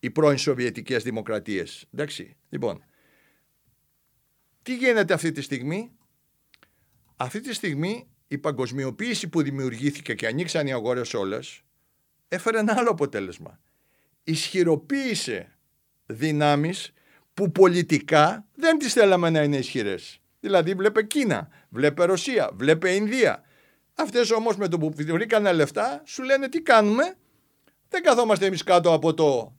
οι 0.00 0.10
πρώην 0.10 0.38
Σοβιετικές 0.38 1.02
δημοκρατίες. 1.02 1.86
Εντάξει, 1.94 2.36
λοιπόν, 2.48 2.82
τι 4.68 4.74
γίνεται 4.74 5.14
αυτή 5.14 5.32
τη 5.32 5.40
στιγμή; 5.40 5.92
Αυτή 7.16 7.40
τη 7.40 7.54
στιγμή 7.54 8.08
η 8.28 8.38
παγκοσμιοποίηση 8.38 9.28
που 9.28 9.42
δημιουργήθηκε 9.42 10.14
και 10.14 10.26
ανοίξαν 10.26 10.66
οι 10.66 10.72
αγορές 10.72 11.14
όλες 11.14 11.62
έφερε 12.28 12.58
ένα 12.58 12.74
άλλο 12.78 12.90
αποτέλεσμα. 12.90 13.60
Ισχυροποίησε 14.22 15.58
δυνάμεις 16.06 16.92
που 17.34 17.52
πολιτικά 17.52 18.46
δεν 18.54 18.78
τις 18.78 18.92
θέλαμε 18.92 19.30
να 19.30 19.42
είναι 19.42 19.56
ισχυρές. 19.56 20.20
Δηλαδή 20.40 20.74
βλέπε 20.74 21.02
Κίνα, 21.02 21.48
βλέπε 21.68 22.04
Ρωσία, 22.04 22.50
βλέπε 22.54 22.94
Ινδία. 22.94 23.42
Αυτές 23.94 24.30
όμως 24.30 24.56
με 24.56 24.68
το 24.68 24.78
που 24.78 24.92
βρήκανε 24.94 25.52
λεφτά 25.52 26.02
σου 26.06 26.22
λένε 26.22 26.48
τι 26.48 26.60
κάνουμε; 26.60 27.16
Δεν 27.88 28.02
καθόμαστε 28.02 28.46
εμείς 28.46 28.62
κάτω 28.62 28.92
από 28.92 29.14
το 29.14 29.56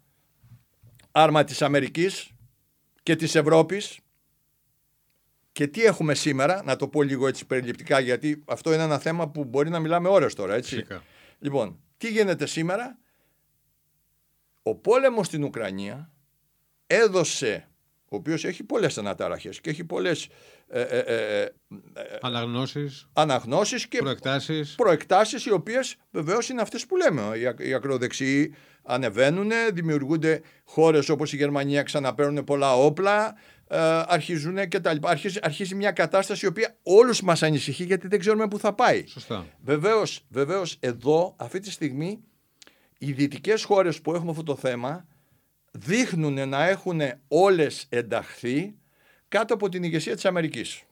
άρμα 1.12 1.44
της 1.44 1.62
Αμερικής 1.62 2.32
και 3.04 3.16
της 3.16 3.36
Ευρώπης 3.36 4.00
και 5.60 5.68
τι 5.68 5.84
έχουμε 5.84 6.14
σήμερα, 6.14 6.62
να 6.66 6.76
το 6.76 6.88
πω 6.88 7.02
λίγο 7.02 7.28
έτσι 7.28 7.46
περιληπτικά, 7.46 8.00
γιατί 8.00 8.44
αυτό 8.46 8.74
είναι 8.74 8.84
ένα 8.84 9.00
θέμα 9.00 9.30
που 9.30 9.44
μπορεί 9.44 9.70
να 9.70 9.80
μιλάμε 9.80 10.10
ώρες 10.10 10.34
τώρα, 10.34 10.54
έτσι. 10.54 10.76
Φυσικά. 10.76 11.04
Λοιπόν, 11.40 11.80
τι 11.98 12.10
γίνεται 12.10 12.46
σήμερα, 12.46 12.98
ο 14.64 14.76
πόλεμος 14.76 15.26
στην 15.26 15.44
Ουκρανία 15.44 16.12
έδωσε, 16.88 17.68
ο 18.06 18.16
οποίος 18.16 18.46
έχει 18.46 18.64
πολλές 18.64 18.98
αναταραχές 18.98 19.62
και 19.62 19.70
έχει 19.70 19.84
πολλές 19.84 20.28
ε, 20.68 20.82
ε, 20.82 20.98
ε, 20.98 21.42
ε 21.42 21.52
αναγνώσεις, 22.22 23.08
αναγνώσεις 23.14 23.88
και 23.88 23.98
προεκτάσεις. 23.98 24.76
προεκτάσεις 24.76 25.46
οι 25.46 25.52
οποίες 25.52 25.96
βεβαίως 26.12 26.50
είναι 26.50 26.62
αυτές 26.62 26.86
που 26.86 26.98
λέμε. 26.98 27.22
Οι, 27.38 27.68
οι 27.70 27.74
ακροδεξιοί 27.74 28.56
ανεβαίνουν, 28.84 29.52
δημιουργούνται 29.74 30.42
χώρες 30.64 31.10
όπως 31.10 31.34
η 31.34 31.36
Γερμανία 31.36 31.84
ξαναπαίρνουν 31.84 32.44
πολλά 32.44 32.76
όπλα, 32.76 33.28
ε, 33.28 33.34
αρχίζουν 34.08 34.68
και 34.68 34.80
τα 34.80 34.94
λοιπά. 34.94 35.10
Αρχίζει, 35.10 35.40
αρχίζει 35.42 35.76
μια 35.76 35.92
κατάσταση 35.92 36.46
η 36.46 36.48
οποία 36.48 36.78
όλους 36.84 37.22
μας 37.22 37.44
ανησυχεί 37.44 37.84
γιατί 37.84 38.08
δεν 38.08 38.20
ξέρουμε 38.20 38.48
πού 38.48 38.60
θα 38.60 38.74
πάει. 38.74 39.08
Σωστά. 39.08 39.46
Βεβαίως, 39.64 40.26
βεβαίως 40.30 40.78
εδώ 40.80 41.36
αυτή 41.38 41.60
τη 41.60 41.72
στιγμή 41.72 42.24
οι 42.98 43.12
δυτικές 43.12 43.64
χώρες 43.64 44.02
που 44.02 44.14
έχουμε 44.14 44.32
αυτό 44.32 44.44
το 44.44 44.56
θέμα 44.56 45.08
δείχνουν 45.72 46.50
να 46.50 46.68
έχουν 46.68 47.02
όλες 47.28 47.86
ενταχθεί 47.90 48.76
κάτω 49.28 49.54
από 49.54 49.70
την 49.70 49.84
ηγεσία 49.84 50.16
της 50.16 50.26
Αμερικής. 50.26 50.84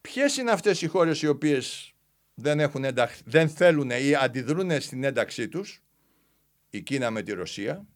Ποιες 0.00 0.36
είναι 0.36 0.50
αυτές 0.50 0.82
οι 0.82 0.86
χώρες 0.86 1.22
οι 1.22 1.26
οποίες 1.26 1.94
δεν, 2.34 2.60
έχουν 2.60 2.84
ενταχθεί, 2.84 3.22
δεν 3.26 3.48
θέλουν 3.48 3.90
ή 3.90 4.14
αντιδρούν 4.14 4.80
στην 4.80 5.04
ένταξή 5.04 5.48
τους; 5.48 5.82
Η 6.70 6.82
Κίνα 6.82 7.10
με 7.10 7.22
τη 7.22 7.32
Ρωσία, 7.32 7.86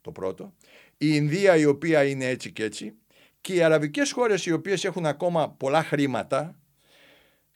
το 0.00 0.12
πρώτο. 0.12 0.54
Η 0.98 1.06
Ινδία 1.10 1.56
η 1.56 1.64
οποία 1.64 2.04
είναι 2.04 2.26
έτσι 2.26 2.52
και 2.52 2.64
έτσι. 2.64 2.92
Και 3.40 3.54
οι 3.54 3.62
αραβικές 3.62 4.12
χώρες 4.12 4.46
οι 4.46 4.52
οποίες 4.52 4.84
έχουν 4.84 5.06
ακόμα 5.06 5.50
πολλά 5.50 5.82
χρήματα 5.82 6.58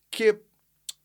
και 0.08 0.34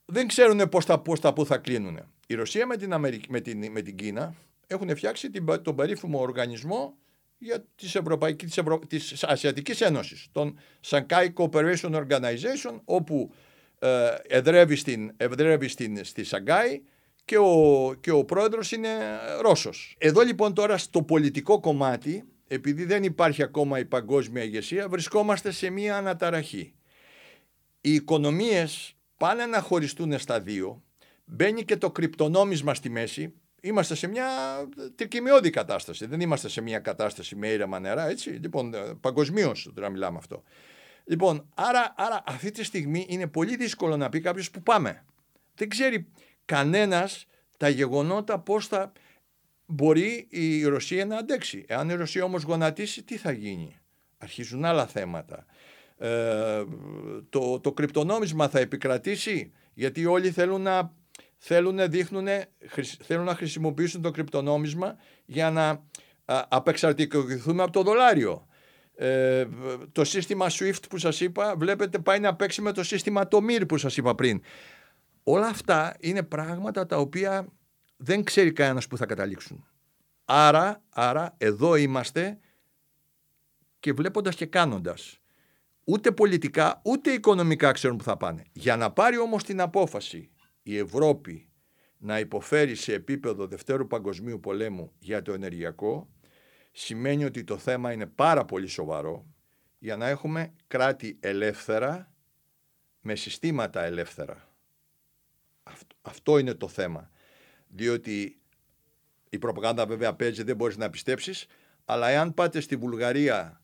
δεν 0.05 0.27
ξέρουν 0.27 0.69
πώς 0.69 0.85
τα, 0.85 0.99
πώς 0.99 1.19
τα 1.19 1.33
που 1.33 1.45
θα 1.45 1.57
κλείνουν. 1.57 1.99
Η 2.27 2.33
Ρωσία 2.33 2.65
με 2.65 2.77
την, 2.77 2.93
Αμερική, 2.93 3.31
με 3.31 3.39
την, 3.39 3.71
με 3.71 3.81
την 3.81 3.95
Κίνα 3.95 4.35
έχουν 4.67 4.95
φτιάξει 4.95 5.29
την, 5.29 5.45
τον 5.61 5.75
περίφημο 5.75 6.19
οργανισμό 6.19 6.97
για 7.37 7.65
τις, 7.75 7.95
Ευρωπαϊκή, 7.95 8.45
της, 8.45 8.57
Ευρω... 8.57 8.79
της 8.79 9.23
Ασιατικής 9.23 9.81
Ένωσης, 9.81 10.27
τον 10.31 10.59
Shanghai 10.85 11.33
Cooperation 11.33 12.05
Organization, 12.05 12.79
όπου 12.85 13.33
ε, 13.79 14.15
εδρεύει, 14.27 14.75
στην, 14.75 15.11
εδρεύει 15.17 15.67
στην, 15.67 16.03
στη 16.05 16.23
Σαγκάη 16.23 16.81
και 17.27 17.37
ο, 17.37 17.93
και 18.01 18.11
ο 18.11 18.25
πρόεδρος 18.25 18.71
είναι 18.71 18.89
Ρώσος. 19.41 19.95
Εδώ 19.97 20.21
λοιπόν 20.21 20.53
τώρα 20.53 20.77
στο 20.77 21.01
πολιτικό 21.03 21.59
κομμάτι, 21.59 22.23
επειδή 22.47 22.85
δεν 22.85 23.03
υπάρχει 23.03 23.43
ακόμα 23.43 23.79
η 23.79 23.85
παγκόσμια 23.85 24.43
ηγεσία, 24.43 24.89
βρισκόμαστε 24.89 25.51
σε 25.51 25.69
μία 25.69 25.97
αναταραχή. 25.97 26.73
Οι 27.81 27.93
οικονομίες 27.93 28.95
πάνε 29.17 29.45
να 29.45 29.61
χωριστούν 29.61 30.19
στα 30.19 30.39
δύο, 30.39 30.83
μπαίνει 31.25 31.63
και 31.63 31.77
το 31.77 31.91
κρυπτονόμισμα 31.91 32.73
στη 32.73 32.89
μέση, 32.89 33.33
είμαστε 33.61 33.95
σε 33.95 34.07
μια 34.07 34.27
τρικυμιώδη 34.95 35.49
κατάσταση. 35.49 36.05
Δεν 36.05 36.19
είμαστε 36.19 36.49
σε 36.49 36.61
μια 36.61 36.79
κατάσταση 36.79 37.35
με 37.35 37.47
ήρεμα 37.47 37.79
νερά, 37.79 38.07
έτσι. 38.07 38.29
Λοιπόν, 38.29 38.73
ε, 38.73 38.79
παγκοσμίως 39.01 39.71
τώρα 39.75 39.89
μιλάμε 39.89 40.17
αυτό. 40.17 40.43
Λοιπόν, 41.03 41.49
άρα, 41.55 41.93
άρα 41.97 42.23
αυτή 42.25 42.51
τη 42.51 42.63
στιγμή 42.63 43.05
είναι 43.09 43.27
πολύ 43.27 43.55
δύσκολο 43.55 43.97
να 43.97 44.09
πει 44.09 44.19
κάποιος 44.19 44.51
που 44.51 44.63
πάμε. 44.63 45.05
Δεν 45.55 45.69
ξέρει 45.69 46.07
κανένας 46.47 47.25
τα 47.57 47.69
γεγονότα 47.69 48.39
πώς 48.39 48.67
θα 48.67 48.91
μπορεί 49.65 50.27
η 50.29 50.63
Ρωσία 50.65 51.05
να 51.05 51.17
αντέξει. 51.17 51.65
Εάν 51.67 51.89
η 51.89 51.93
Ρωσία 51.93 52.23
όμως 52.23 52.43
γονατίσει, 52.43 53.03
τι 53.03 53.17
θα 53.17 53.31
γίνει. 53.31 53.75
Αρχίζουν 54.17 54.65
άλλα 54.65 54.87
θέματα. 54.87 55.45
Ε, 55.97 56.63
το, 57.29 57.59
το 57.59 57.71
κρυπτονόμισμα 57.71 58.47
θα 58.47 58.59
επικρατήσει 58.59 59.51
γιατί 59.73 60.05
όλοι 60.05 60.31
θέλουν 60.31 60.61
να 60.61 60.93
θέλουν, 61.37 61.89
δείχνουν, 61.89 62.27
θέλουν 63.01 63.25
να 63.25 63.35
χρησιμοποιήσουν 63.35 64.01
το 64.01 64.11
κρυπτονόμισμα 64.11 64.95
για 65.25 65.51
να 65.51 65.83
απεξαρτηθούμε 66.47 67.63
από 67.63 67.71
το 67.71 67.83
δολάριο. 67.83 68.47
Ε, 68.95 69.45
το 69.91 70.03
σύστημα 70.03 70.47
SWIFT 70.49 70.89
που 70.89 70.97
σας 70.97 71.21
είπα 71.21 71.55
βλέπετε 71.57 71.99
πάει 71.99 72.19
να 72.19 72.35
παίξει 72.35 72.61
με 72.61 72.71
το 72.71 72.83
σύστημα 72.83 73.27
το 73.27 73.39
MIR 73.49 73.67
που 73.67 73.77
σας 73.77 73.97
είπα 73.97 74.15
πριν. 74.15 74.41
Όλα 75.29 75.47
αυτά 75.47 75.95
είναι 75.99 76.23
πράγματα 76.23 76.85
τα 76.85 76.97
οποία 76.97 77.47
δεν 77.97 78.23
ξέρει 78.23 78.51
κανένας 78.51 78.87
που 78.87 78.97
θα 78.97 79.05
καταλήξουν. 79.05 79.67
Άρα, 80.25 80.83
άρα 80.89 81.35
εδώ 81.37 81.75
είμαστε 81.75 82.39
και 83.79 83.93
βλέποντας 83.93 84.35
και 84.35 84.45
κάνοντας. 84.45 85.19
Ούτε 85.83 86.11
πολιτικά 86.11 86.81
ούτε 86.83 87.11
οικονομικά 87.11 87.71
ξέρουν 87.71 87.97
που 87.97 88.03
θα 88.03 88.17
πάνε. 88.17 88.43
Για 88.51 88.75
να 88.75 88.91
πάρει 88.91 89.17
όμως 89.17 89.43
την 89.43 89.61
απόφαση 89.61 90.29
η 90.63 90.77
Ευρώπη 90.77 91.49
να 91.97 92.19
υποφέρει 92.19 92.75
σε 92.75 92.93
επίπεδο 92.93 93.47
Δευτέρου 93.47 93.87
Παγκοσμίου 93.87 94.39
Πολέμου 94.39 94.91
για 94.99 95.21
το 95.21 95.33
ενεργειακό 95.33 96.09
σημαίνει 96.71 97.25
ότι 97.25 97.43
το 97.43 97.57
θέμα 97.57 97.91
είναι 97.91 98.05
πάρα 98.05 98.45
πολύ 98.45 98.67
σοβαρό 98.67 99.25
για 99.77 99.97
να 99.97 100.07
έχουμε 100.07 100.53
κράτη 100.67 101.17
ελεύθερα 101.19 102.13
με 103.01 103.15
συστήματα 103.15 103.83
ελεύθερα. 103.83 104.46
Αυτό, 106.07 106.37
είναι 106.37 106.53
το 106.53 106.67
θέμα. 106.67 107.09
Διότι 107.67 108.37
η 109.29 109.37
προπαγάνδα 109.37 109.85
βέβαια 109.85 110.13
παίζει, 110.13 110.43
δεν 110.43 110.55
μπορείς 110.55 110.77
να 110.77 110.89
πιστέψεις, 110.89 111.47
αλλά 111.85 112.07
εάν 112.07 112.33
πάτε 112.33 112.59
στη 112.59 112.75
Βουλγαρία, 112.75 113.61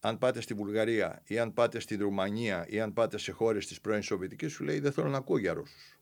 αν 0.00 0.18
πάτε 0.18 0.40
στη 0.40 0.54
Βουλγαρία 0.54 1.22
ή 1.24 1.38
αν 1.38 1.52
πάτε 1.52 1.80
στη 1.80 1.96
Ρουμανία 1.96 2.66
ή 2.68 2.80
αν 2.80 2.92
πάτε 2.92 3.18
σε 3.18 3.32
χώρες 3.32 3.66
της 3.66 3.80
πρώην 3.80 4.02
Σοβιετικής, 4.02 4.52
σου 4.52 4.64
λέει 4.64 4.80
δεν 4.80 4.92
θέλω 4.92 5.08
να 5.08 5.16
ακούω 5.16 5.38
για 5.38 5.52
Ρώσους. 5.52 5.98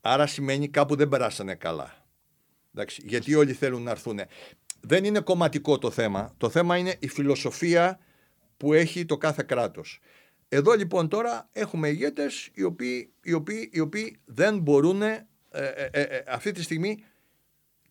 Άρα 0.00 0.26
σημαίνει 0.26 0.68
κάπου 0.68 0.96
δεν 0.96 1.08
περάσανε 1.08 1.54
καλά. 1.54 2.06
Εντάξει, 2.74 3.02
γιατί 3.06 3.34
όλοι 3.34 3.52
θέλουν 3.52 3.82
να 3.82 3.90
έρθουν. 3.90 4.20
Δεν 4.80 5.04
είναι 5.04 5.20
κομματικό 5.20 5.78
το 5.78 5.90
θέμα. 5.90 6.34
Το 6.36 6.48
θέμα 6.48 6.76
είναι 6.76 6.96
η 6.98 7.08
φιλοσοφία 7.08 7.98
που 8.56 8.72
έχει 8.72 9.04
το 9.04 9.16
κάθε 9.16 9.42
κράτος. 9.46 10.00
Εδώ 10.48 10.72
λοιπόν 10.72 11.08
τώρα 11.08 11.48
έχουμε 11.52 11.88
ηγέτες 11.88 12.50
οι 12.54 12.62
οποίοι, 12.62 13.12
οι 13.22 13.32
οποίοι, 13.32 13.70
οι 13.72 13.80
οποίοι 13.80 14.20
δεν 14.24 14.58
μπορούν 14.58 15.02
ε, 15.02 15.26
ε, 15.50 15.88
ε, 15.90 16.22
αυτή 16.26 16.52
τη 16.52 16.62
στιγμή 16.62 17.04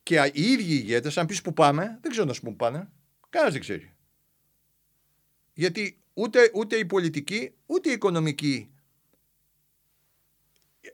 και 0.03 0.31
οι 0.33 0.51
ίδιοι 0.51 0.73
ηγέτες, 0.73 1.17
αν 1.17 1.25
πεις 1.25 1.41
που 1.41 1.53
πάμε, 1.53 1.97
δεν 2.01 2.11
ξέρω 2.11 2.25
να 2.25 2.33
σου 2.33 2.41
πούν 2.41 2.55
πάνε. 2.55 2.89
Κανένας 3.29 3.53
δεν 3.53 3.61
ξέρει. 3.61 3.93
Γιατί 5.53 5.99
ούτε, 6.13 6.51
ούτε 6.53 6.75
η 6.75 6.85
πολιτική, 6.85 7.53
ούτε 7.65 7.89
η 7.89 7.91
οικονομική 7.91 8.71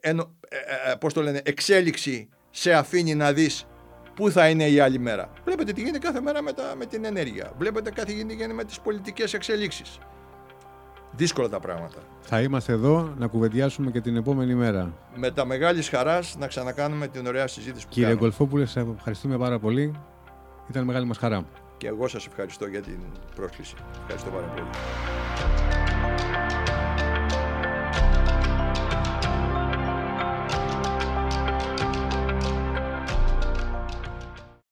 ενο, 0.00 0.36
ε, 0.48 0.56
ε, 0.56 0.92
ε, 0.92 0.94
πώς 0.94 1.12
το 1.12 1.22
λένε, 1.22 1.40
εξέλιξη 1.44 2.28
σε 2.50 2.72
αφήνει 2.72 3.14
να 3.14 3.32
δεις 3.32 3.66
πού 4.14 4.30
θα 4.30 4.48
είναι 4.48 4.68
η 4.68 4.80
άλλη 4.80 4.98
μέρα. 4.98 5.32
Βλέπετε 5.44 5.72
τι 5.72 5.80
γίνεται 5.80 5.98
κάθε 5.98 6.20
μέρα 6.20 6.42
με, 6.42 6.52
τα, 6.52 6.74
με 6.76 6.86
την 6.86 7.04
ενέργεια. 7.04 7.52
Βλέπετε 7.58 7.90
κάτι 7.90 8.12
γίνεται 8.12 8.52
με 8.52 8.64
τις 8.64 8.80
πολιτικές 8.80 9.34
εξελίξεις. 9.34 9.98
Δύσκολα 11.16 11.48
τα 11.48 11.60
πράγματα. 11.60 11.96
Θα 12.20 12.40
είμαστε 12.40 12.72
εδώ 12.72 13.14
να 13.18 13.26
κουβεντιάσουμε 13.26 13.90
και 13.90 14.00
την 14.00 14.16
επόμενη 14.16 14.54
μέρα. 14.54 14.92
Με 15.14 15.30
τα 15.30 15.44
μεγάλης 15.44 15.88
χαράς 15.88 16.36
να 16.38 16.46
ξανακάνουμε 16.46 17.08
την 17.08 17.26
ωραία 17.26 17.46
συζήτηση 17.46 17.84
που 17.86 17.92
Κύριε 17.92 18.08
κάνουμε. 18.08 18.26
Γκολφόπουλε, 18.26 18.66
σε 18.66 18.86
ευχαριστούμε 18.96 19.38
πάρα 19.38 19.58
πολύ. 19.58 19.92
Ήταν 20.70 20.84
μεγάλη 20.84 21.06
μας 21.06 21.18
χαρά. 21.18 21.44
Και 21.76 21.86
εγώ 21.86 22.08
σας 22.08 22.26
ευχαριστώ 22.26 22.66
για 22.66 22.80
την 22.80 22.98
πρόσκληση. 23.34 23.74
Ευχαριστώ 24.00 24.30
πάρα 24.30 24.46
πολύ. 24.46 24.66